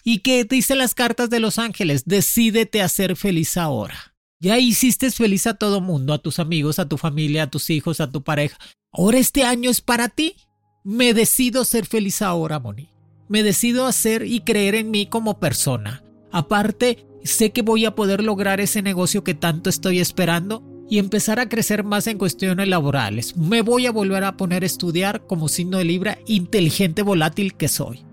¿Y 0.03 0.19
qué 0.21 0.45
dicen 0.45 0.79
las 0.79 0.95
cartas 0.95 1.29
de 1.29 1.39
los 1.39 1.59
ángeles? 1.59 2.05
Decídete 2.05 2.81
a 2.81 2.89
ser 2.89 3.15
feliz 3.15 3.55
ahora. 3.55 4.15
Ya 4.39 4.57
hiciste 4.57 5.11
feliz 5.11 5.45
a 5.45 5.53
todo 5.53 5.79
mundo, 5.79 6.13
a 6.15 6.17
tus 6.17 6.39
amigos, 6.39 6.79
a 6.79 6.89
tu 6.89 6.97
familia, 6.97 7.43
a 7.43 7.51
tus 7.51 7.69
hijos, 7.69 8.01
a 8.01 8.11
tu 8.11 8.23
pareja. 8.23 8.57
Ahora 8.91 9.19
este 9.19 9.43
año 9.43 9.69
es 9.69 9.79
para 9.79 10.09
ti. 10.09 10.37
Me 10.83 11.13
decido 11.13 11.63
ser 11.65 11.85
feliz 11.85 12.23
ahora, 12.23 12.59
Moni. 12.59 12.90
Me 13.31 13.41
decido 13.41 13.87
hacer 13.87 14.27
y 14.27 14.41
creer 14.41 14.75
en 14.75 14.91
mí 14.91 15.07
como 15.07 15.39
persona. 15.39 16.03
Aparte, 16.31 17.07
sé 17.23 17.51
que 17.51 17.63
voy 17.63 17.85
a 17.85 17.95
poder 17.95 18.23
lograr 18.23 18.61
ese 18.61 18.83
negocio 18.83 19.23
que 19.23 19.33
tanto 19.33 19.69
estoy 19.69 19.99
esperando 19.99 20.63
y 20.87 20.99
empezar 20.99 21.39
a 21.39 21.49
crecer 21.49 21.83
más 21.83 22.05
en 22.05 22.19
cuestiones 22.19 22.67
laborales. 22.67 23.35
Me 23.37 23.63
voy 23.63 23.87
a 23.87 23.91
volver 23.91 24.23
a 24.23 24.37
poner 24.37 24.61
a 24.61 24.67
estudiar 24.67 25.25
como 25.25 25.47
signo 25.47 25.79
de 25.79 25.85
Libra 25.85 26.19
inteligente 26.27 27.01
volátil 27.01 27.55
que 27.55 27.69
soy. 27.69 28.05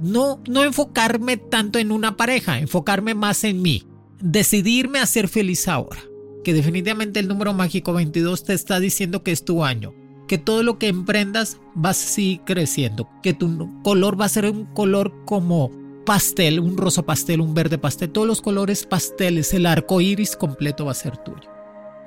No, 0.00 0.42
no 0.48 0.64
enfocarme 0.64 1.36
tanto 1.36 1.78
en 1.78 1.92
una 1.92 2.16
pareja, 2.16 2.58
enfocarme 2.58 3.14
más 3.14 3.44
en 3.44 3.62
mí 3.62 3.86
decidirme 4.22 5.00
a 5.00 5.06
ser 5.06 5.28
feliz 5.28 5.68
ahora. 5.68 6.00
Que 6.44 6.54
definitivamente 6.54 7.20
el 7.20 7.28
número 7.28 7.52
mágico 7.52 7.92
22 7.92 8.44
te 8.44 8.54
está 8.54 8.80
diciendo 8.80 9.22
que 9.22 9.32
es 9.32 9.44
tu 9.44 9.64
año. 9.64 9.94
Que 10.32 10.38
todo 10.38 10.62
lo 10.62 10.78
que 10.78 10.88
emprendas 10.88 11.58
va 11.76 11.90
a 11.90 11.92
seguir 11.92 12.40
creciendo. 12.46 13.06
Que 13.22 13.34
tu 13.34 13.82
color 13.82 14.18
va 14.18 14.24
a 14.24 14.30
ser 14.30 14.46
un 14.46 14.64
color 14.64 15.12
como 15.26 15.70
pastel, 16.06 16.58
un 16.58 16.78
rosa 16.78 17.02
pastel, 17.02 17.42
un 17.42 17.52
verde 17.52 17.76
pastel. 17.76 18.08
Todos 18.08 18.26
los 18.26 18.40
colores 18.40 18.86
pasteles, 18.86 19.52
el 19.52 19.66
arco 19.66 20.00
iris 20.00 20.34
completo 20.34 20.86
va 20.86 20.92
a 20.92 20.94
ser 20.94 21.18
tuyo. 21.18 21.50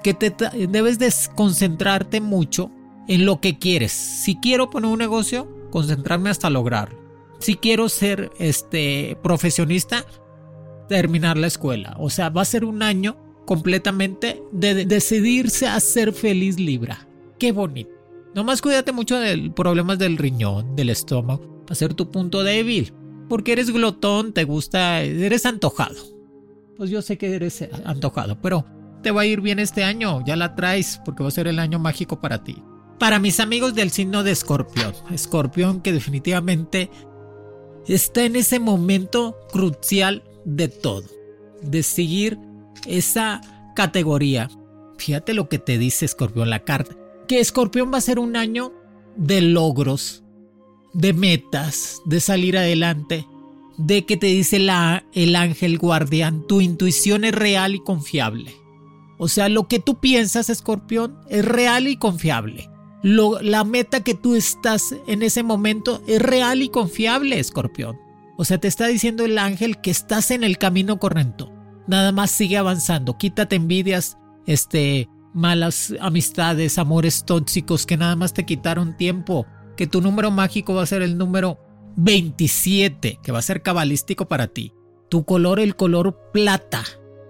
Que 0.01 0.15
te 0.15 0.33
debes 0.67 0.97
de 0.97 1.13
concentrarte 1.35 2.19
mucho 2.19 2.71
en 3.07 3.27
lo 3.27 3.41
que 3.41 3.59
quieres. 3.59 3.91
Si 3.91 4.37
quiero 4.37 4.71
poner 4.71 4.89
un 4.89 4.97
negocio, 4.97 5.47
concentrarme 5.69 6.31
hasta 6.31 6.49
lograrlo. 6.49 6.97
Si 7.37 7.57
quiero 7.57 7.89
ser 7.89 8.31
este 8.39 9.19
profesionista, 9.21 10.03
terminar 10.89 11.37
la 11.37 11.45
escuela. 11.45 11.95
O 11.99 12.09
sea, 12.09 12.29
va 12.29 12.41
a 12.41 12.45
ser 12.45 12.65
un 12.65 12.81
año 12.81 13.17
completamente 13.45 14.41
de 14.51 14.85
decidirse 14.85 15.67
a 15.67 15.79
ser 15.79 16.11
feliz 16.11 16.59
Libra. 16.59 17.07
Qué 17.37 17.51
bonito. 17.51 17.94
Nomás 18.35 18.61
cuídate 18.61 18.91
mucho 18.91 19.17
de 19.17 19.49
problemas 19.55 19.97
del 19.97 20.17
riñón, 20.17 20.75
del 20.75 20.89
estómago. 20.89 21.63
Va 21.63 21.71
a 21.71 21.75
ser 21.75 21.93
tu 21.93 22.11
punto 22.11 22.43
débil. 22.43 22.93
Porque 23.29 23.53
eres 23.53 23.71
glotón, 23.71 24.33
te 24.33 24.43
gusta, 24.43 25.01
eres 25.01 25.45
antojado. 25.45 25.95
Pues 26.75 26.89
yo 26.89 27.01
sé 27.01 27.17
que 27.17 27.33
eres 27.33 27.67
antojado, 27.85 28.39
pero 28.41 28.65
te 29.01 29.11
va 29.11 29.21
a 29.21 29.25
ir 29.25 29.39
bien 29.39 29.59
este 29.59 29.85
año. 29.85 30.23
Ya 30.25 30.35
la 30.35 30.53
traes 30.53 30.99
porque 31.05 31.23
va 31.23 31.29
a 31.29 31.31
ser 31.31 31.47
el 31.47 31.59
año 31.59 31.79
mágico 31.79 32.19
para 32.19 32.43
ti. 32.43 32.61
Para 32.99 33.19
mis 33.19 33.39
amigos 33.39 33.73
del 33.73 33.89
signo 33.89 34.21
de 34.21 34.31
escorpión. 34.31 34.93
Escorpión 35.11 35.79
que 35.79 35.93
definitivamente 35.93 36.91
está 37.87 38.25
en 38.25 38.35
ese 38.35 38.59
momento 38.59 39.37
crucial 39.49 40.23
de 40.43 40.67
todo, 40.67 41.05
de 41.61 41.83
seguir 41.83 42.37
esa 42.85 43.39
categoría. 43.75 44.49
Fíjate 44.97 45.33
lo 45.33 45.47
que 45.49 45.59
te 45.59 45.77
dice 45.77 46.05
Escorpión 46.05 46.49
la 46.49 46.63
carta, 46.63 46.95
que 47.27 47.39
Escorpión 47.39 47.91
va 47.93 47.97
a 47.97 48.01
ser 48.01 48.19
un 48.19 48.35
año 48.35 48.73
de 49.15 49.41
logros, 49.41 50.23
de 50.93 51.13
metas, 51.13 52.01
de 52.05 52.19
salir 52.19 52.57
adelante, 52.57 53.27
de 53.77 54.05
que 54.05 54.17
te 54.17 54.27
dice 54.27 54.59
la, 54.59 55.05
el 55.13 55.35
ángel 55.35 55.77
guardián, 55.77 56.45
tu 56.47 56.61
intuición 56.61 57.23
es 57.23 57.33
real 57.33 57.75
y 57.75 57.79
confiable. 57.79 58.53
O 59.17 59.27
sea, 59.27 59.49
lo 59.49 59.67
que 59.67 59.79
tú 59.79 59.99
piensas, 59.99 60.49
Escorpión, 60.49 61.19
es 61.29 61.45
real 61.45 61.87
y 61.87 61.97
confiable. 61.97 62.69
la 63.01 63.63
meta 63.63 64.03
que 64.03 64.15
tú 64.15 64.35
estás 64.35 64.95
en 65.07 65.21
ese 65.21 65.43
momento 65.43 66.01
es 66.07 66.21
real 66.21 66.61
y 66.61 66.69
confiable, 66.69 67.39
Escorpión. 67.39 67.97
O 68.37 68.43
sea, 68.43 68.57
te 68.57 68.67
está 68.67 68.87
diciendo 68.87 69.23
el 69.23 69.37
ángel 69.37 69.79
que 69.79 69.91
estás 69.91 70.31
en 70.31 70.43
el 70.43 70.57
camino 70.57 70.97
correcto. 70.97 71.51
Nada 71.87 72.11
más 72.11 72.31
sigue 72.31 72.57
avanzando. 72.57 73.17
Quítate 73.17 73.55
envidias, 73.55 74.17
este, 74.45 75.07
malas 75.35 75.93
amistades, 75.99 76.79
amores 76.79 77.25
tóxicos 77.25 77.85
que 77.85 77.97
nada 77.97 78.15
más 78.15 78.33
te 78.33 78.45
quitaron 78.45 78.97
tiempo. 78.97 79.45
Que 79.77 79.85
tu 79.85 80.01
número 80.01 80.31
mágico 80.31 80.73
va 80.73 80.83
a 80.83 80.87
ser 80.87 81.01
el 81.01 81.17
número 81.17 81.59
27, 81.97 83.19
que 83.21 83.31
va 83.31 83.39
a 83.39 83.43
ser 83.43 83.61
cabalístico 83.61 84.27
para 84.27 84.47
ti. 84.47 84.73
Tu 85.09 85.25
color, 85.25 85.59
el 85.59 85.75
color 85.75 86.31
plata. 86.33 86.83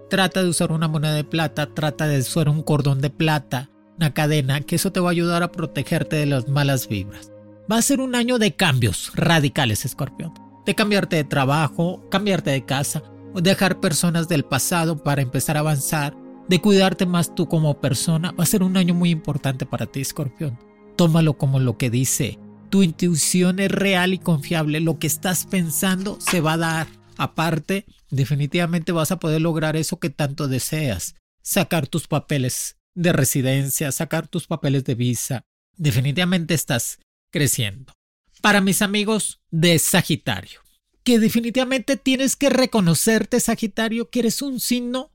Trata 0.08 0.42
de 0.42 0.48
usar 0.48 0.72
una 0.72 0.88
moneda 0.88 1.14
de 1.14 1.24
plata, 1.24 1.74
trata 1.74 2.06
de 2.06 2.20
usar 2.20 2.48
un 2.48 2.62
cordón 2.62 3.00
de 3.00 3.10
plata, 3.10 3.70
una 3.96 4.14
cadena, 4.14 4.60
que 4.60 4.76
eso 4.76 4.92
te 4.92 5.00
va 5.00 5.08
a 5.08 5.12
ayudar 5.12 5.42
a 5.42 5.52
protegerte 5.52 6.16
de 6.16 6.26
las 6.26 6.48
malas 6.48 6.88
vibras. 6.88 7.32
Va 7.70 7.76
a 7.76 7.82
ser 7.82 8.00
un 8.00 8.14
año 8.14 8.38
de 8.38 8.54
cambios 8.54 9.10
radicales, 9.16 9.84
escorpión 9.84 10.32
de 10.66 10.74
cambiarte 10.74 11.16
de 11.16 11.24
trabajo, 11.24 12.02
cambiarte 12.10 12.50
de 12.50 12.64
casa, 12.64 13.02
dejar 13.34 13.80
personas 13.80 14.28
del 14.28 14.44
pasado 14.44 15.02
para 15.02 15.22
empezar 15.22 15.56
a 15.56 15.60
avanzar, 15.60 16.16
de 16.48 16.60
cuidarte 16.60 17.06
más 17.06 17.34
tú 17.34 17.48
como 17.48 17.80
persona, 17.80 18.32
va 18.32 18.44
a 18.44 18.46
ser 18.46 18.62
un 18.62 18.76
año 18.76 18.94
muy 18.94 19.10
importante 19.10 19.66
para 19.66 19.86
ti, 19.86 20.00
escorpión. 20.00 20.58
Tómalo 20.96 21.34
como 21.34 21.60
lo 21.60 21.76
que 21.76 21.90
dice. 21.90 22.38
Tu 22.70 22.82
intuición 22.82 23.60
es 23.60 23.70
real 23.70 24.14
y 24.14 24.18
confiable. 24.18 24.80
Lo 24.80 24.98
que 24.98 25.06
estás 25.06 25.46
pensando 25.46 26.18
se 26.20 26.40
va 26.40 26.54
a 26.54 26.58
dar. 26.58 26.86
Aparte, 27.16 27.86
definitivamente 28.10 28.92
vas 28.92 29.10
a 29.12 29.18
poder 29.18 29.40
lograr 29.40 29.76
eso 29.76 29.98
que 29.98 30.10
tanto 30.10 30.48
deseas. 30.48 31.14
Sacar 31.42 31.86
tus 31.86 32.08
papeles 32.08 32.76
de 32.94 33.12
residencia, 33.12 33.92
sacar 33.92 34.26
tus 34.26 34.46
papeles 34.46 34.84
de 34.84 34.94
visa. 34.94 35.42
Definitivamente 35.76 36.54
estás 36.54 36.98
creciendo 37.30 37.92
para 38.40 38.60
mis 38.60 38.82
amigos 38.82 39.40
de 39.50 39.78
Sagitario, 39.78 40.60
que 41.02 41.18
definitivamente 41.18 41.96
tienes 41.96 42.36
que 42.36 42.48
reconocerte, 42.48 43.40
Sagitario, 43.40 44.08
que 44.08 44.20
eres 44.20 44.42
un 44.42 44.60
signo 44.60 45.10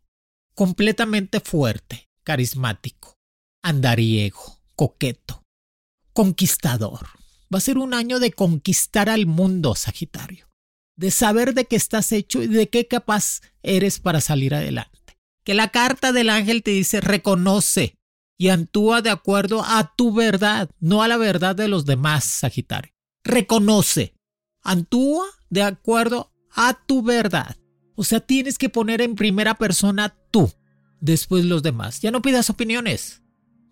completamente 0.55 1.39
fuerte, 1.39 2.09
carismático, 2.23 3.17
andariego, 3.61 4.59
coqueto, 4.75 5.43
conquistador. 6.13 7.07
Va 7.53 7.57
a 7.57 7.61
ser 7.61 7.77
un 7.77 7.93
año 7.93 8.19
de 8.19 8.31
conquistar 8.31 9.09
al 9.09 9.25
mundo, 9.25 9.75
Sagitario, 9.75 10.49
de 10.95 11.11
saber 11.11 11.53
de 11.53 11.65
qué 11.65 11.75
estás 11.75 12.11
hecho 12.11 12.41
y 12.41 12.47
de 12.47 12.69
qué 12.69 12.87
capaz 12.87 13.41
eres 13.63 13.99
para 13.99 14.21
salir 14.21 14.55
adelante. 14.55 15.19
Que 15.43 15.53
la 15.53 15.69
carta 15.69 16.11
del 16.11 16.29
ángel 16.29 16.63
te 16.63 16.71
dice 16.71 17.01
reconoce 17.01 17.97
y 18.37 18.49
actúa 18.49 19.01
de 19.01 19.09
acuerdo 19.09 19.63
a 19.63 19.93
tu 19.95 20.13
verdad, 20.13 20.69
no 20.79 21.03
a 21.03 21.07
la 21.07 21.17
verdad 21.17 21.55
de 21.55 21.67
los 21.67 21.85
demás, 21.85 22.23
Sagitario 22.23 22.93
reconoce, 23.23 24.13
actúa 24.63 25.25
de 25.49 25.63
acuerdo 25.63 26.31
a 26.51 26.73
tu 26.85 27.01
verdad. 27.01 27.57
O 28.01 28.03
sea, 28.03 28.19
tienes 28.19 28.57
que 28.57 28.67
poner 28.67 28.99
en 28.99 29.13
primera 29.13 29.53
persona 29.53 30.15
tú, 30.31 30.51
después 31.01 31.45
los 31.45 31.61
demás. 31.61 32.01
Ya 32.01 32.09
no 32.09 32.23
pidas 32.23 32.49
opiniones. 32.49 33.21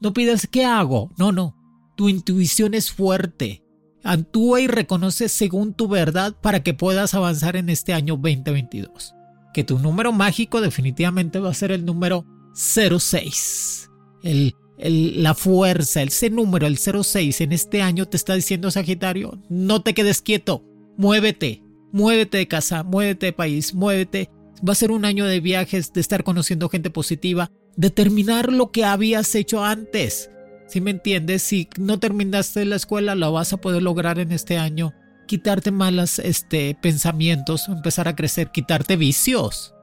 No 0.01 0.13
pidas 0.13 0.45
qué 0.45 0.65
hago. 0.65 1.09
No, 1.17 1.31
no. 1.31 1.57
Tu 1.97 2.09
intuición 2.09 2.75
es 2.75 2.91
fuerte. 2.91 3.63
Actúa 4.03 4.61
y 4.61 4.67
reconoce 4.67 5.29
según 5.29 5.73
tu 5.73 5.87
verdad 5.87 6.35
para 6.39 6.61
que 6.61 6.75
puedas 6.75 7.15
avanzar 7.15 7.55
en 7.55 7.69
este 7.69 7.91
año 7.91 8.17
2022. 8.17 9.15
Que 9.51 9.63
tu 9.63 9.79
número 9.79 10.11
mágico 10.11 10.61
definitivamente 10.61 11.39
va 11.39 11.49
a 11.49 11.55
ser 11.55 11.71
el 11.71 11.83
número 11.83 12.27
06. 12.53 13.89
El 14.21 14.53
la 14.77 15.33
fuerza, 15.33 16.03
ese 16.03 16.29
número, 16.29 16.67
el 16.67 16.77
06 16.77 17.41
en 17.41 17.51
este 17.51 17.81
año 17.81 18.05
te 18.05 18.15
está 18.15 18.35
diciendo 18.35 18.69
Sagitario, 18.69 19.41
no 19.49 19.81
te 19.81 19.93
quedes 19.95 20.21
quieto, 20.21 20.63
muévete, 20.97 21.63
muévete 21.91 22.37
de 22.37 22.47
casa, 22.47 22.83
muévete 22.83 23.27
de 23.27 23.33
país, 23.33 23.73
muévete. 23.73 24.29
Va 24.67 24.73
a 24.73 24.75
ser 24.75 24.91
un 24.91 25.05
año 25.05 25.25
de 25.25 25.39
viajes, 25.39 25.93
de 25.93 26.01
estar 26.01 26.23
conociendo 26.23 26.69
gente 26.69 26.89
positiva, 26.89 27.51
de 27.77 27.89
terminar 27.89 28.51
lo 28.51 28.71
que 28.71 28.83
habías 28.83 29.33
hecho 29.35 29.63
antes. 29.63 30.29
Si 30.67 30.81
me 30.81 30.91
entiendes, 30.91 31.41
si 31.41 31.69
no 31.77 31.99
terminaste 31.99 32.65
la 32.65 32.75
escuela, 32.75 33.15
lo 33.15 33.31
vas 33.31 33.53
a 33.53 33.57
poder 33.57 33.81
lograr 33.81 34.19
en 34.19 34.31
este 34.31 34.57
año. 34.57 34.93
Quitarte 35.27 35.71
malos 35.71 36.19
este, 36.19 36.75
pensamientos, 36.81 37.69
empezar 37.69 38.07
a 38.07 38.15
crecer, 38.15 38.51
quitarte 38.51 38.95
vicios. 38.95 39.73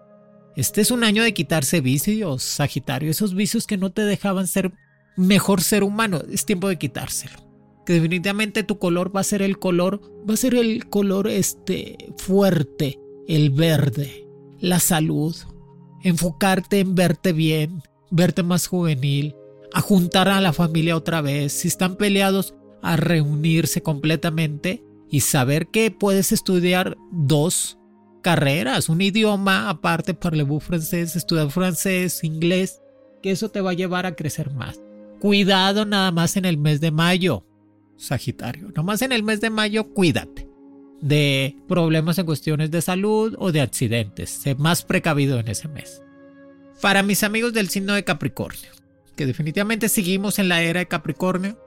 Este 0.56 0.80
es 0.80 0.90
un 0.90 1.04
año 1.04 1.22
de 1.22 1.34
quitarse 1.34 1.80
vicios, 1.80 2.42
Sagitario, 2.42 3.10
esos 3.10 3.34
vicios 3.34 3.66
que 3.66 3.76
no 3.76 3.90
te 3.90 4.02
dejaban 4.02 4.46
ser 4.46 4.72
mejor 5.16 5.62
ser 5.62 5.82
humano. 5.82 6.22
Es 6.30 6.46
tiempo 6.46 6.68
de 6.68 6.78
quitárselo. 6.78 7.45
Que 7.86 7.94
definitivamente 7.94 8.64
tu 8.64 8.78
color 8.78 9.14
va 9.14 9.20
a 9.20 9.24
ser 9.24 9.42
el 9.42 9.58
color, 9.58 10.00
va 10.28 10.34
a 10.34 10.36
ser 10.36 10.54
el 10.54 10.88
color 10.88 11.28
este 11.28 11.96
fuerte, 12.18 12.98
el 13.28 13.50
verde, 13.50 14.26
la 14.58 14.80
salud. 14.80 15.34
Enfocarte 16.02 16.80
en 16.80 16.94
verte 16.94 17.32
bien, 17.32 17.82
verte 18.10 18.42
más 18.42 18.66
juvenil, 18.66 19.34
a 19.72 19.80
juntar 19.80 20.28
a 20.28 20.40
la 20.40 20.52
familia 20.52 20.96
otra 20.96 21.20
vez. 21.20 21.52
Si 21.52 21.68
están 21.68 21.96
peleados, 21.96 22.54
a 22.82 22.96
reunirse 22.96 23.82
completamente 23.82 24.84
y 25.10 25.20
saber 25.20 25.68
que 25.68 25.90
puedes 25.90 26.32
estudiar 26.32 26.96
dos 27.10 27.78
carreras, 28.22 28.88
un 28.88 29.00
idioma 29.00 29.68
aparte, 29.68 30.14
parlez-vous 30.14 30.62
francés, 30.62 31.16
estudiar 31.16 31.50
francés, 31.50 32.24
inglés, 32.24 32.80
que 33.22 33.30
eso 33.30 33.50
te 33.50 33.60
va 33.60 33.70
a 33.70 33.74
llevar 33.74 34.06
a 34.06 34.14
crecer 34.14 34.52
más. 34.52 34.80
Cuidado 35.20 35.84
nada 35.84 36.10
más 36.12 36.36
en 36.36 36.44
el 36.44 36.58
mes 36.58 36.80
de 36.80 36.90
mayo, 36.90 37.44
Sagitario. 37.96 38.68
Nada 38.68 38.82
más 38.82 39.02
en 39.02 39.12
el 39.12 39.22
mes 39.22 39.40
de 39.40 39.50
mayo, 39.50 39.92
cuídate 39.92 40.48
de 41.00 41.56
problemas 41.68 42.18
en 42.18 42.26
cuestiones 42.26 42.70
de 42.70 42.82
salud 42.82 43.34
o 43.38 43.52
de 43.52 43.60
accidentes. 43.60 44.30
Sé 44.30 44.54
más 44.54 44.82
precavido 44.82 45.38
en 45.38 45.48
ese 45.48 45.68
mes. 45.68 46.02
Para 46.80 47.02
mis 47.02 47.22
amigos 47.22 47.52
del 47.52 47.68
signo 47.68 47.94
de 47.94 48.04
Capricornio, 48.04 48.70
que 49.14 49.26
definitivamente 49.26 49.88
seguimos 49.88 50.38
en 50.38 50.48
la 50.48 50.62
era 50.62 50.80
de 50.80 50.88
Capricornio, 50.88 51.58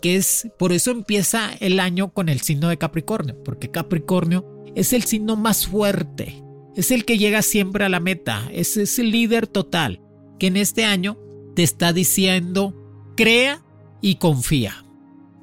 que 0.00 0.16
es 0.16 0.48
por 0.58 0.72
eso 0.72 0.90
empieza 0.90 1.52
el 1.60 1.80
año 1.80 2.12
con 2.12 2.28
el 2.28 2.40
signo 2.40 2.68
de 2.68 2.76
Capricornio, 2.76 3.42
porque 3.44 3.70
Capricornio 3.70 4.64
es 4.74 4.92
el 4.92 5.04
signo 5.04 5.36
más 5.36 5.66
fuerte, 5.66 6.42
es 6.76 6.90
el 6.90 7.04
que 7.04 7.18
llega 7.18 7.42
siempre 7.42 7.84
a 7.84 7.88
la 7.88 8.00
meta, 8.00 8.48
es, 8.52 8.76
es 8.76 8.98
el 8.98 9.10
líder 9.10 9.46
total, 9.46 10.02
que 10.38 10.48
en 10.48 10.56
este 10.56 10.84
año 10.84 11.18
te 11.54 11.62
está 11.62 11.92
diciendo 11.92 12.78
Crea 13.16 13.62
y 14.00 14.16
confía. 14.16 14.84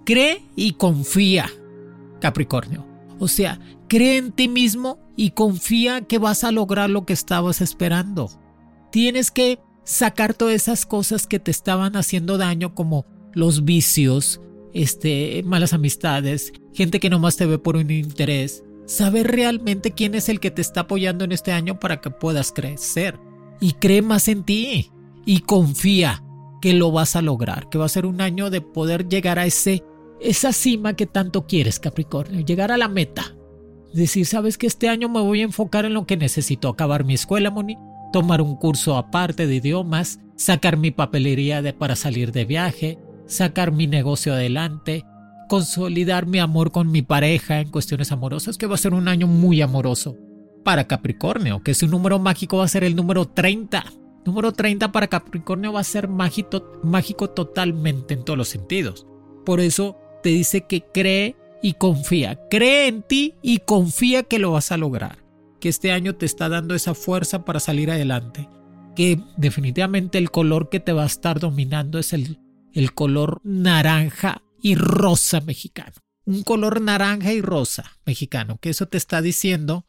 Cree 0.09 0.41
y 0.55 0.71
confía, 0.71 1.51
Capricornio. 2.19 2.83
O 3.19 3.27
sea, 3.27 3.59
cree 3.87 4.17
en 4.17 4.31
ti 4.31 4.47
mismo 4.47 4.97
y 5.15 5.29
confía 5.29 6.01
que 6.01 6.17
vas 6.17 6.43
a 6.43 6.51
lograr 6.51 6.89
lo 6.89 7.05
que 7.05 7.13
estabas 7.13 7.61
esperando. 7.61 8.31
tienes 8.91 9.29
que 9.29 9.59
sacar 9.83 10.33
todas 10.33 10.55
esas 10.55 10.87
cosas 10.87 11.27
que 11.27 11.37
te 11.37 11.51
estaban 11.51 11.95
haciendo 11.95 12.39
daño 12.39 12.73
como 12.73 13.05
los 13.35 13.65
vicios, 13.65 14.41
este, 14.73 15.43
malas 15.45 15.73
amistades, 15.73 16.53
gente 16.73 16.99
que 16.99 17.11
nomás 17.11 17.37
te 17.37 17.45
ve 17.45 17.59
por 17.59 17.75
un 17.75 17.91
interés. 17.91 18.63
Saber 18.87 19.27
realmente 19.27 19.91
quién 19.91 20.15
es 20.15 20.27
el 20.27 20.39
que 20.39 20.49
te 20.49 20.63
está 20.63 20.81
apoyando 20.81 21.23
en 21.23 21.33
este 21.33 21.51
año 21.51 21.79
para 21.79 22.01
que 22.01 22.09
puedas 22.09 22.51
crecer. 22.51 23.19
Y 23.61 23.73
cree 23.73 24.01
más 24.01 24.27
en 24.27 24.43
ti. 24.43 24.89
Y 25.23 25.41
confía 25.41 26.23
que 26.61 26.73
lo 26.73 26.91
vas 26.91 27.15
a 27.15 27.21
lograr, 27.21 27.69
que 27.69 27.77
va 27.77 27.85
a 27.85 27.89
ser 27.89 28.07
un 28.07 28.21
año 28.21 28.49
de 28.49 28.61
poder 28.61 29.07
llegar 29.07 29.39
a 29.39 29.45
ese, 29.45 29.83
esa 30.21 30.53
cima 30.53 30.95
que 30.95 31.05
tanto 31.05 31.45
quieres, 31.47 31.79
Capricornio, 31.79 32.41
llegar 32.41 32.71
a 32.71 32.77
la 32.77 32.87
meta. 32.87 33.35
Decir, 33.93 34.25
sabes 34.25 34.57
que 34.57 34.67
este 34.67 34.89
año 34.89 35.09
me 35.09 35.21
voy 35.21 35.41
a 35.41 35.45
enfocar 35.45 35.85
en 35.85 35.93
lo 35.93 36.05
que 36.05 36.17
necesito, 36.17 36.69
acabar 36.69 37.03
mi 37.03 37.15
escuela, 37.15 37.49
Moni, 37.49 37.77
tomar 38.11 38.41
un 38.41 38.55
curso 38.55 38.97
aparte 38.97 39.47
de 39.47 39.55
idiomas, 39.55 40.19
sacar 40.35 40.77
mi 40.77 40.91
papelería 40.91 41.63
para 41.77 41.95
salir 41.95 42.31
de 42.31 42.45
viaje, 42.45 42.99
sacar 43.25 43.71
mi 43.71 43.87
negocio 43.87 44.33
adelante, 44.33 45.05
consolidar 45.47 46.27
mi 46.27 46.39
amor 46.39 46.71
con 46.71 46.91
mi 46.91 47.01
pareja 47.01 47.59
en 47.59 47.69
cuestiones 47.69 48.11
amorosas, 48.11 48.57
que 48.57 48.67
va 48.67 48.75
a 48.75 48.79
ser 48.79 48.93
un 48.93 49.07
año 49.07 49.27
muy 49.27 49.61
amoroso 49.61 50.15
para 50.63 50.87
Capricornio, 50.87 51.63
que 51.63 51.73
su 51.73 51.87
número 51.87 52.19
mágico 52.19 52.57
va 52.57 52.65
a 52.65 52.69
ser 52.69 52.83
el 52.83 52.95
número 52.95 53.25
30. 53.25 53.83
Número 54.25 54.51
30 54.51 54.91
para 54.91 55.07
Capricornio 55.07 55.73
va 55.73 55.79
a 55.79 55.85
ser 55.85 56.07
mágico, 56.07 56.63
mágico 56.83 57.29
totalmente 57.31 58.13
en 58.13 58.23
todos 58.23 58.37
los 58.37 58.49
sentidos. 58.49 59.07
Por 59.45 59.59
eso 59.59 59.97
te 60.21 60.29
dice 60.29 60.61
que 60.61 60.81
cree 60.81 61.35
y 61.61 61.73
confía. 61.73 62.39
Cree 62.49 62.87
en 62.87 63.03
ti 63.03 63.35
y 63.41 63.59
confía 63.59 64.23
que 64.23 64.39
lo 64.39 64.51
vas 64.51 64.71
a 64.71 64.77
lograr. 64.77 65.19
Que 65.59 65.69
este 65.69 65.91
año 65.91 66.15
te 66.15 66.25
está 66.25 66.49
dando 66.49 66.75
esa 66.75 66.93
fuerza 66.93 67.45
para 67.45 67.59
salir 67.59 67.91
adelante. 67.91 68.47
Que 68.95 69.21
definitivamente 69.37 70.17
el 70.17 70.31
color 70.31 70.69
que 70.69 70.79
te 70.79 70.93
va 70.93 71.03
a 71.03 71.07
estar 71.07 71.39
dominando 71.39 71.99
es 71.99 72.13
el, 72.13 72.39
el 72.73 72.93
color 72.93 73.41
naranja 73.43 74.41
y 74.61 74.75
rosa 74.75 75.41
mexicano. 75.41 75.95
Un 76.25 76.43
color 76.43 76.81
naranja 76.81 77.33
y 77.33 77.41
rosa 77.41 77.97
mexicano. 78.05 78.57
Que 78.61 78.69
eso 78.69 78.87
te 78.87 78.97
está 78.97 79.21
diciendo 79.21 79.85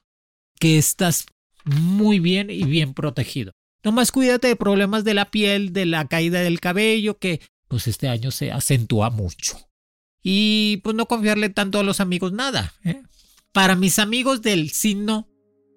que 0.59 0.79
estás 0.79 1.27
muy 1.65 2.21
bien 2.21 2.51
y 2.51 2.65
bien 2.65 2.95
protegido. 2.95 3.53
Nomás 3.83 4.13
cuídate 4.13 4.49
de 4.49 4.57
problemas 4.57 5.05
de 5.05 5.15
la 5.15 5.31
piel, 5.31 5.73
de 5.73 5.87
la 5.87 6.07
caída 6.07 6.41
del 6.41 6.61
cabello, 6.61 7.19
que 7.19 7.41
pues 7.69 7.87
este 7.87 8.09
año 8.09 8.31
se 8.31 8.53
acentúa 8.53 9.11
mucho. 9.11 9.70
Y 10.23 10.79
pues 10.79 10.95
no 10.97 11.07
confiarle 11.07 11.49
tanto 11.49 11.79
a 11.79 11.83
los 11.83 12.01
amigos 12.01 12.33
nada. 12.33 12.73
¿eh? 12.85 13.03
Para 13.53 13.75
mis 13.75 13.99
amigos 13.99 14.43
del 14.43 14.71
signo 14.71 15.29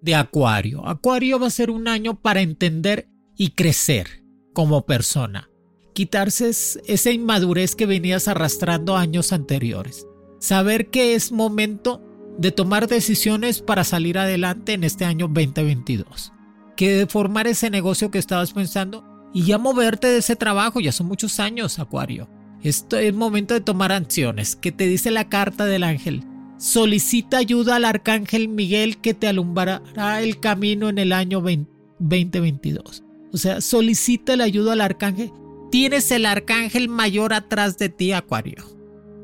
de 0.01 0.15
Acuario, 0.15 0.86
Acuario 0.88 1.39
va 1.39 1.47
a 1.47 1.51
ser 1.51 1.69
un 1.69 1.88
año 1.88 2.19
para 2.19 2.41
entender 2.41 3.08
y 3.38 3.51
crecer 3.51 4.23
como 4.53 4.86
persona. 4.86 5.49
Quitarse 5.93 6.49
esa 6.49 7.12
inmadurez 7.12 7.75
que 7.75 7.86
venías 7.86 8.27
arrastrando 8.27 8.97
años 8.97 9.32
anteriores. 9.32 10.06
Saber 10.39 10.89
que 10.89 11.15
es 11.15 11.32
momento 11.32 12.01
de 12.38 12.51
tomar 12.51 12.88
decisiones 12.88 13.62
para 13.62 13.84
salir 13.84 14.17
adelante 14.17 14.73
en 14.73 14.84
este 14.84 15.06
año 15.06 15.27
2022. 15.27 16.34
Que 16.75 16.95
de 16.95 17.08
formar 17.08 17.47
ese 17.47 17.69
negocio 17.69 18.12
que 18.12 18.17
estabas 18.17 18.53
pensando 18.53 19.06
y 19.34 19.45
ya 19.45 19.58
moverte 19.58 20.08
de 20.08 20.17
ese 20.17 20.36
trabajo, 20.36 20.79
ya 20.79 20.91
son 20.91 21.08
muchos 21.08 21.39
años, 21.39 21.79
Acuario. 21.79 22.29
Esto 22.63 22.97
es 22.97 23.13
momento 23.13 23.54
de 23.54 23.62
tomar 23.62 23.91
acciones. 23.91 24.56
Que 24.56 24.71
te 24.71 24.88
dice 24.88 25.12
la 25.12 25.28
carta 25.28 25.65
del 25.65 25.84
ángel? 25.84 26.23
Solicita 26.58 27.38
ayuda 27.38 27.76
al 27.76 27.86
arcángel 27.86 28.47
Miguel 28.47 28.97
que 28.97 29.13
te 29.13 29.28
alumbrará 29.28 30.21
el 30.21 30.39
camino 30.39 30.88
en 30.88 30.97
el 30.97 31.12
año 31.12 31.41
2022. 31.41 33.04
O 33.34 33.38
sea, 33.38 33.60
solicita 33.60 34.38
la 34.38 34.45
ayuda 34.45 34.73
al 34.73 34.82
arcángel. 34.82 35.32
Tienes 35.71 36.10
el 36.12 36.26
arcángel 36.26 36.88
mayor 36.88 37.34
atrás 37.34 37.78
de 37.78 37.89
ti, 37.89 38.13
Acuario. 38.13 38.63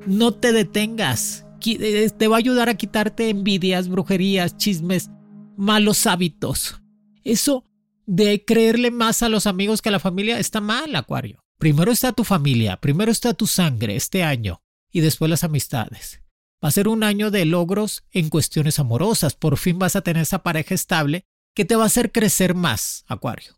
No 0.05 0.33
te 0.33 0.51
detengas. 0.51 1.45
Eh, 1.65 2.09
te 2.17 2.27
va 2.27 2.35
a 2.35 2.39
ayudar 2.39 2.67
a 2.67 2.75
quitarte 2.75 3.29
envidias, 3.29 3.87
brujerías, 3.87 4.57
chismes, 4.57 5.09
malos 5.55 6.07
hábitos. 6.07 6.81
Eso 7.23 7.63
de 8.05 8.43
creerle 8.43 8.91
más 8.91 9.21
a 9.21 9.29
los 9.29 9.45
amigos 9.45 9.81
que 9.81 9.89
a 9.89 9.91
la 9.91 9.99
familia 9.99 10.39
está 10.39 10.59
mal, 10.59 10.95
Acuario. 10.95 11.43
Primero 11.59 11.91
está 11.91 12.13
tu 12.13 12.23
familia, 12.23 12.77
primero 12.77 13.11
está 13.11 13.33
tu 13.33 13.45
sangre 13.45 13.97
este 13.97 14.23
año 14.23 14.61
y 14.93 15.01
después 15.01 15.29
las 15.29 15.43
amistades. 15.43 16.21
Va 16.63 16.69
a 16.69 16.71
ser 16.71 16.87
un 16.87 17.03
año 17.03 17.31
de 17.31 17.43
logros 17.43 18.05
en 18.11 18.29
cuestiones 18.29 18.79
amorosas. 18.79 19.35
Por 19.35 19.57
fin 19.57 19.77
vas 19.77 19.97
a 19.97 20.01
tener 20.01 20.23
esa 20.23 20.41
pareja 20.41 20.73
estable 20.73 21.25
que 21.53 21.65
te 21.65 21.75
va 21.75 21.83
a 21.83 21.87
hacer 21.87 22.13
crecer 22.13 22.55
más, 22.55 23.03
Acuario. 23.09 23.57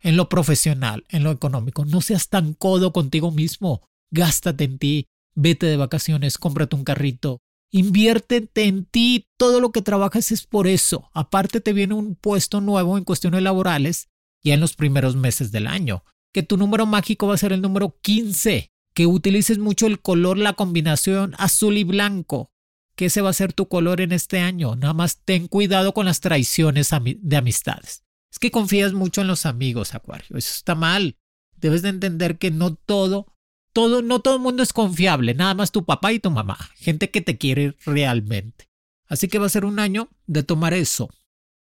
En 0.00 0.18
lo 0.18 0.28
profesional, 0.28 1.06
en 1.08 1.24
lo 1.24 1.30
económico, 1.30 1.86
no 1.86 2.02
seas 2.02 2.28
tan 2.28 2.52
codo 2.52 2.92
contigo 2.92 3.30
mismo. 3.30 3.80
Gástate 4.10 4.64
en 4.64 4.78
ti, 4.78 5.06
vete 5.34 5.64
de 5.64 5.78
vacaciones, 5.78 6.36
cómprate 6.36 6.76
un 6.76 6.84
carrito, 6.84 7.40
inviértete 7.70 8.64
en 8.64 8.84
ti. 8.84 9.26
Todo 9.38 9.60
lo 9.60 9.72
que 9.72 9.80
trabajas 9.80 10.32
es 10.32 10.46
por 10.46 10.66
eso. 10.66 11.08
Aparte 11.14 11.62
te 11.62 11.72
viene 11.72 11.94
un 11.94 12.14
puesto 12.14 12.60
nuevo 12.60 12.98
en 12.98 13.04
cuestiones 13.04 13.40
laborales 13.40 14.10
ya 14.44 14.52
en 14.52 14.60
los 14.60 14.74
primeros 14.74 15.16
meses 15.16 15.50
del 15.50 15.66
año 15.66 16.04
que 16.32 16.42
tu 16.42 16.56
número 16.56 16.86
mágico 16.86 17.26
va 17.26 17.34
a 17.34 17.38
ser 17.38 17.52
el 17.52 17.62
número 17.62 17.96
15, 18.00 18.72
que 18.94 19.06
utilices 19.06 19.58
mucho 19.58 19.86
el 19.86 20.00
color, 20.00 20.38
la 20.38 20.54
combinación 20.54 21.34
azul 21.38 21.76
y 21.76 21.84
blanco, 21.84 22.50
que 22.94 23.06
ese 23.06 23.20
va 23.20 23.30
a 23.30 23.34
ser 23.34 23.52
tu 23.52 23.68
color 23.68 24.00
en 24.00 24.12
este 24.12 24.40
año. 24.40 24.76
Nada 24.76 24.94
más 24.94 25.22
ten 25.24 25.46
cuidado 25.46 25.94
con 25.94 26.06
las 26.06 26.20
traiciones 26.20 26.90
de 26.90 27.36
amistades. 27.36 28.02
Es 28.30 28.38
que 28.38 28.50
confías 28.50 28.92
mucho 28.92 29.20
en 29.20 29.28
los 29.28 29.46
amigos, 29.46 29.94
Acuario. 29.94 30.36
Eso 30.36 30.52
está 30.52 30.74
mal. 30.74 31.16
Debes 31.56 31.82
de 31.82 31.88
entender 31.88 32.38
que 32.38 32.50
no 32.50 32.74
todo, 32.74 33.26
todo, 33.72 34.02
no 34.02 34.20
todo 34.20 34.36
el 34.36 34.42
mundo 34.42 34.62
es 34.62 34.72
confiable. 34.72 35.34
Nada 35.34 35.54
más 35.54 35.72
tu 35.72 35.84
papá 35.84 36.12
y 36.12 36.20
tu 36.20 36.30
mamá. 36.30 36.58
Gente 36.76 37.10
que 37.10 37.20
te 37.20 37.38
quiere 37.38 37.76
realmente. 37.86 38.68
Así 39.06 39.28
que 39.28 39.38
va 39.38 39.46
a 39.46 39.50
ser 39.50 39.64
un 39.64 39.78
año 39.78 40.08
de 40.26 40.42
tomar 40.42 40.74
eso 40.74 41.08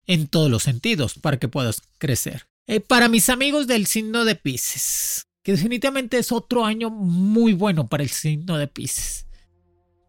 en 0.06 0.28
todos 0.28 0.50
los 0.50 0.64
sentidos 0.64 1.16
para 1.16 1.38
que 1.38 1.48
puedas 1.48 1.82
crecer. 1.98 2.48
Eh, 2.70 2.82
para 2.82 3.08
mis 3.08 3.30
amigos 3.30 3.66
del 3.66 3.86
signo 3.86 4.26
de 4.26 4.36
Pisces, 4.36 5.26
que 5.42 5.54
definitivamente 5.54 6.18
es 6.18 6.34
otro 6.34 6.66
año 6.66 6.90
muy 6.90 7.54
bueno 7.54 7.88
para 7.88 8.04
el 8.04 8.10
signo 8.10 8.58
de 8.58 8.68
Pisces. 8.68 9.26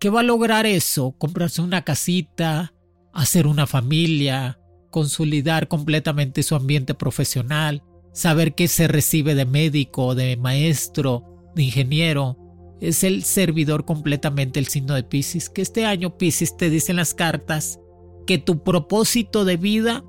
¿Qué 0.00 0.10
va 0.10 0.20
a 0.20 0.24
lograr 0.24 0.66
eso? 0.66 1.12
Comprarse 1.12 1.62
una 1.62 1.84
casita, 1.84 2.74
hacer 3.12 3.46
una 3.46 3.68
familia, 3.68 4.58
consolidar 4.90 5.68
completamente 5.68 6.42
su 6.42 6.56
ambiente 6.56 6.94
profesional, 6.94 7.84
saber 8.12 8.56
qué 8.56 8.66
se 8.66 8.88
recibe 8.88 9.36
de 9.36 9.44
médico, 9.44 10.16
de 10.16 10.36
maestro, 10.36 11.52
de 11.54 11.62
ingeniero. 11.62 12.36
Es 12.80 13.04
el 13.04 13.22
servidor 13.22 13.84
completamente 13.84 14.58
el 14.58 14.66
signo 14.66 14.94
de 14.94 15.04
Pisces, 15.04 15.48
que 15.48 15.62
este 15.62 15.84
año 15.84 16.18
Pisces 16.18 16.56
te 16.56 16.70
dicen 16.70 16.96
las 16.96 17.14
cartas 17.14 17.78
que 18.26 18.38
tu 18.38 18.64
propósito 18.64 19.44
de 19.44 19.56
vida 19.56 20.02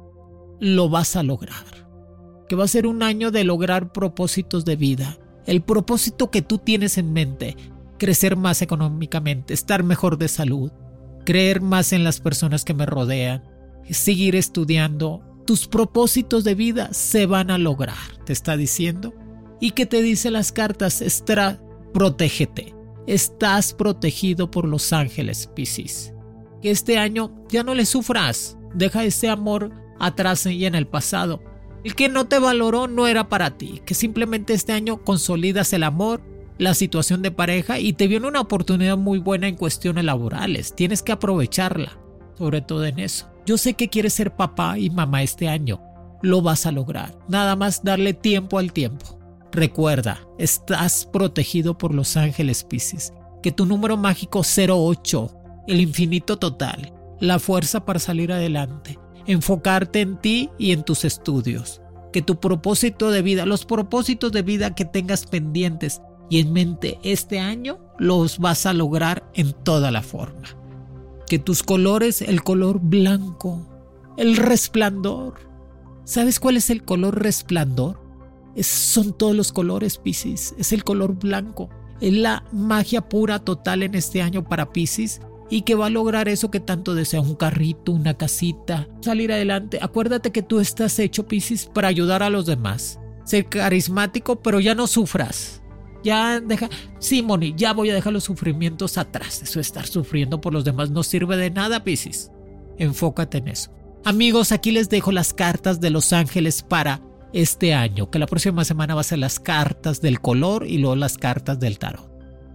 lo 0.60 0.90
vas 0.90 1.16
a 1.16 1.22
lograr 1.22 1.79
que 2.50 2.56
va 2.56 2.66
a 2.66 2.68
ser 2.68 2.88
un 2.88 3.04
año 3.04 3.32
de 3.32 3.46
lograr 3.46 3.94
propósitos 3.94 4.66
de 4.66 4.76
vida. 4.76 5.18
El 5.46 5.62
propósito 5.62 6.32
que 6.32 6.42
tú 6.42 6.58
tienes 6.58 6.98
en 6.98 7.14
mente, 7.14 7.56
crecer 7.98 8.36
más 8.36 8.62
económicamente, 8.62 9.54
estar 9.54 9.84
mejor 9.84 10.18
de 10.18 10.28
salud, 10.28 10.72
creer 11.26 11.62
más 11.62 11.94
en 11.94 12.04
las 12.04 12.20
personas 12.20 12.66
que 12.66 12.74
me 12.74 12.88
rodean, 12.88 13.44
seguir 13.90 14.36
estudiando, 14.36 15.24
tus 15.46 15.68
propósitos 15.68 16.44
de 16.44 16.56
vida 16.56 16.90
se 16.92 17.28
van 17.28 17.52
a 17.52 17.58
lograr, 17.58 17.96
te 18.26 18.34
está 18.34 18.58
diciendo. 18.58 19.14
¿Y 19.60 19.72
qué 19.72 19.86
te 19.86 20.02
dice 20.02 20.32
las 20.32 20.52
cartas? 20.52 21.02
Estra, 21.02 21.62
protégete. 21.94 22.76
Estás 23.08 23.74
protegido 23.74 24.50
por 24.50 24.68
los 24.68 24.92
ángeles, 24.92 25.50
Piscis. 25.56 26.14
Que 26.62 26.72
este 26.72 26.98
año 26.98 27.36
ya 27.50 27.64
no 27.64 27.76
le 27.76 27.86
sufras. 27.86 28.58
Deja 28.74 29.04
ese 29.04 29.30
amor 29.30 29.72
atrás 30.00 30.46
y 30.46 30.66
en 30.66 30.76
el 30.76 30.88
pasado. 30.88 31.42
El 31.84 31.96
que 31.96 32.10
no 32.10 32.28
te 32.28 32.40
valoró 32.40 32.88
no 32.88 33.08
era 33.08 33.30
para 33.30 33.58
ti, 33.58 33.82
que 33.86 33.94
simplemente 33.94 34.54
este 34.54 34.74
año 34.74 34.98
consolidas 35.04 35.72
el 35.74 35.84
amor, 35.84 36.22
la 36.58 36.74
situación 36.74 37.22
de 37.22 37.32
pareja 37.32 37.80
y 37.80 37.94
te 37.94 38.08
viene 38.08 38.28
una 38.28 38.42
oportunidad 38.42 38.98
muy 38.98 39.20
buena 39.20 39.48
en 39.48 39.56
cuestiones 39.56 40.04
laborales. 40.04 40.76
Tienes 40.76 41.02
que 41.02 41.14
aprovecharla, 41.14 41.98
sobre 42.38 42.62
todo 42.62 42.86
en 42.86 43.00
eso. 43.00 43.30
Yo 43.46 43.58
sé 43.58 43.74
que 43.76 43.88
quieres 43.88 44.14
ser 44.14 44.36
papá 44.36 44.78
y 44.78 44.90
mamá 44.90 45.24
este 45.24 45.48
año. 45.48 45.82
Lo 46.22 46.42
vas 46.42 46.66
a 46.66 46.72
lograr. 46.74 47.18
Nada 47.30 47.56
más 47.56 47.84
darle 47.84 48.14
tiempo 48.14 48.60
al 48.60 48.74
tiempo. 48.74 49.18
Recuerda, 49.52 50.20
estás 50.38 51.06
protegido 51.12 51.78
por 51.78 51.96
los 51.96 52.18
ángeles 52.18 52.66
Pisces. 52.66 53.14
Que 53.42 53.54
tu 53.54 53.66
número 53.66 53.96
mágico 53.96 54.42
08, 54.42 55.32
el 55.68 55.80
infinito 55.80 56.38
total, 56.38 56.94
la 57.22 57.40
fuerza 57.40 57.86
para 57.86 58.00
salir 58.00 58.34
adelante, 58.34 59.00
enfocarte 59.32 60.02
en 60.02 60.18
ti 60.18 60.50
y 60.58 60.72
en 60.72 60.84
tus 60.84 61.06
estudios. 61.06 61.82
Que 62.12 62.22
tu 62.22 62.40
propósito 62.40 63.12
de 63.12 63.22
vida, 63.22 63.46
los 63.46 63.66
propósitos 63.66 64.32
de 64.32 64.42
vida 64.42 64.76
que 64.76 64.86
tengas 64.86 65.26
pendientes 65.26 66.02
y 66.30 66.40
en 66.40 66.54
mente 66.54 67.00
este 67.04 67.40
año, 67.40 67.80
los 67.98 68.40
vas 68.40 68.66
a 68.66 68.74
lograr 68.74 69.30
en 69.34 69.54
toda 69.54 69.92
la 69.92 70.02
forma. 70.02 70.58
Que 71.28 71.38
tus 71.38 71.64
colores, 71.64 72.22
el 72.22 72.44
color 72.44 72.80
blanco, 72.82 73.68
el 74.18 74.36
resplandor, 74.38 75.50
¿Sabes 76.10 76.40
cuál 76.40 76.58
es 76.58 76.72
el 76.72 76.84
color 76.84 77.22
resplandor? 77.22 78.02
Es, 78.56 78.66
son 78.66 79.14
todos 79.14 79.36
los 79.36 79.52
colores, 79.52 80.00
Piscis. 80.00 80.56
Es 80.58 80.74
el 80.74 80.84
color 80.84 81.14
blanco. 81.20 81.70
Es 82.02 82.14
la 82.14 82.44
magia 82.52 83.08
pura 83.08 83.38
total 83.38 83.84
en 83.84 83.94
este 83.94 84.24
año 84.24 84.44
para 84.44 84.72
Piscis 84.72 85.22
y 85.50 85.64
que 85.64 85.76
va 85.76 85.88
a 85.88 85.90
lograr 85.90 86.30
eso 86.30 86.52
que 86.52 86.60
tanto 86.60 86.96
desea, 86.96 87.22
un 87.22 87.36
carrito, 87.36 87.92
una 87.92 88.16
casita, 88.16 88.88
salir 89.02 89.32
adelante. 89.32 89.80
Acuérdate 89.82 90.32
que 90.32 90.44
tú 90.44 90.60
estás 90.60 91.00
hecho, 91.00 91.28
Piscis, 91.28 91.66
para 91.66 91.88
ayudar 91.88 92.24
a 92.24 92.30
los 92.30 92.46
demás. 92.46 93.00
Ser 93.24 93.48
carismático, 93.48 94.42
pero 94.42 94.60
ya 94.60 94.76
no 94.76 94.88
sufras. 94.88 95.62
Ya 96.04 96.40
deja, 96.40 96.70
sí, 97.00 97.22
Moni, 97.22 97.54
ya 97.58 97.74
voy 97.74 97.90
a 97.90 97.94
dejar 97.94 98.14
los 98.14 98.24
sufrimientos 98.24 98.98
atrás. 98.98 99.42
Eso 99.42 99.60
estar 99.60 99.86
sufriendo 99.86 100.40
por 100.40 100.54
los 100.54 100.64
demás 100.64 100.92
no 100.92 101.04
sirve 101.04 101.36
de 101.36 101.50
nada, 101.50 101.84
Piscis. 101.84 102.32
Enfócate 102.78 103.40
en 103.40 103.50
eso. 103.50 103.72
Amigos, 104.06 104.52
aquí 104.52 104.72
les 104.72 104.90
dejo 104.90 105.12
las 105.12 105.34
cartas 105.34 105.82
de 105.82 105.90
los 105.90 106.14
ángeles 106.14 106.64
para 106.64 107.02
este 107.34 107.74
año, 107.74 108.10
que 108.10 108.20
la 108.20 108.28
próxima 108.28 108.64
semana 108.64 108.96
va 108.96 109.02
a 109.02 109.04
ser 109.04 109.20
las 109.20 109.40
cartas 109.40 110.02
del 110.02 110.22
color 110.22 110.66
y 110.66 110.78
luego 110.78 110.96
las 110.96 111.18
cartas 111.18 111.60
del 111.60 111.78
tarot. 111.78 112.09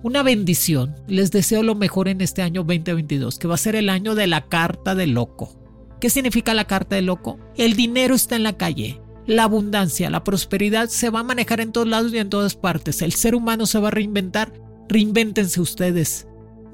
Una 0.04 0.22
bendición, 0.22 0.94
les 1.08 1.30
deseo 1.30 1.62
lo 1.62 1.74
mejor 1.74 2.08
en 2.08 2.20
este 2.20 2.42
año 2.42 2.62
2022, 2.62 3.38
que 3.38 3.48
va 3.48 3.54
a 3.54 3.56
ser 3.56 3.74
el 3.74 3.88
año 3.88 4.14
de 4.14 4.26
la 4.26 4.50
carta 4.50 4.94
del 4.94 5.12
loco. 5.12 5.56
¿Qué 5.98 6.10
significa 6.10 6.52
la 6.52 6.66
carta 6.66 6.96
del 6.96 7.06
loco? 7.06 7.38
El 7.56 7.74
dinero 7.74 8.14
está 8.14 8.36
en 8.36 8.42
la 8.42 8.58
calle, 8.58 9.00
la 9.26 9.44
abundancia, 9.44 10.10
la 10.10 10.22
prosperidad 10.22 10.90
se 10.90 11.08
va 11.08 11.20
a 11.20 11.24
manejar 11.24 11.62
en 11.62 11.72
todos 11.72 11.88
lados 11.88 12.12
y 12.12 12.18
en 12.18 12.28
todas 12.28 12.54
partes. 12.54 13.00
El 13.00 13.12
ser 13.12 13.34
humano 13.34 13.64
se 13.64 13.78
va 13.78 13.88
a 13.88 13.92
reinventar. 13.92 14.52
Reinvéntense 14.90 15.62
ustedes. 15.62 16.26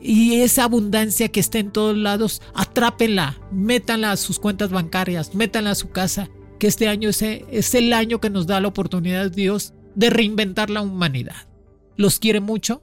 Y 0.03 0.41
esa 0.41 0.65
abundancia 0.65 1.29
que 1.29 1.39
está 1.39 1.61
en 1.61 1.71
todos 1.71 1.97
lados, 1.97 2.43
atrápenla, 2.53 3.39
métanla 3.53 4.11
a 4.11 4.17
sus 4.17 4.41
cuentas 4.41 4.71
bancarias, 4.71 5.37
métanla 5.37 5.71
a 5.71 5.77
su 5.77 5.91
casa 5.91 6.29
que 6.59 6.67
este 6.67 6.89
año 6.89 7.11
es 7.11 7.75
el 7.77 7.93
año 7.93 8.21
que 8.21 8.29
nos 8.29 8.49
da 8.49 8.61
la 8.61 8.67
oportunidad 8.67 9.31
Dios 9.31 9.73
de 9.95 10.11
reinventar 10.11 10.69
la 10.69 10.83
humanidad. 10.83 11.47
Los 11.97 12.19
quiere 12.19 12.41
mucho, 12.41 12.83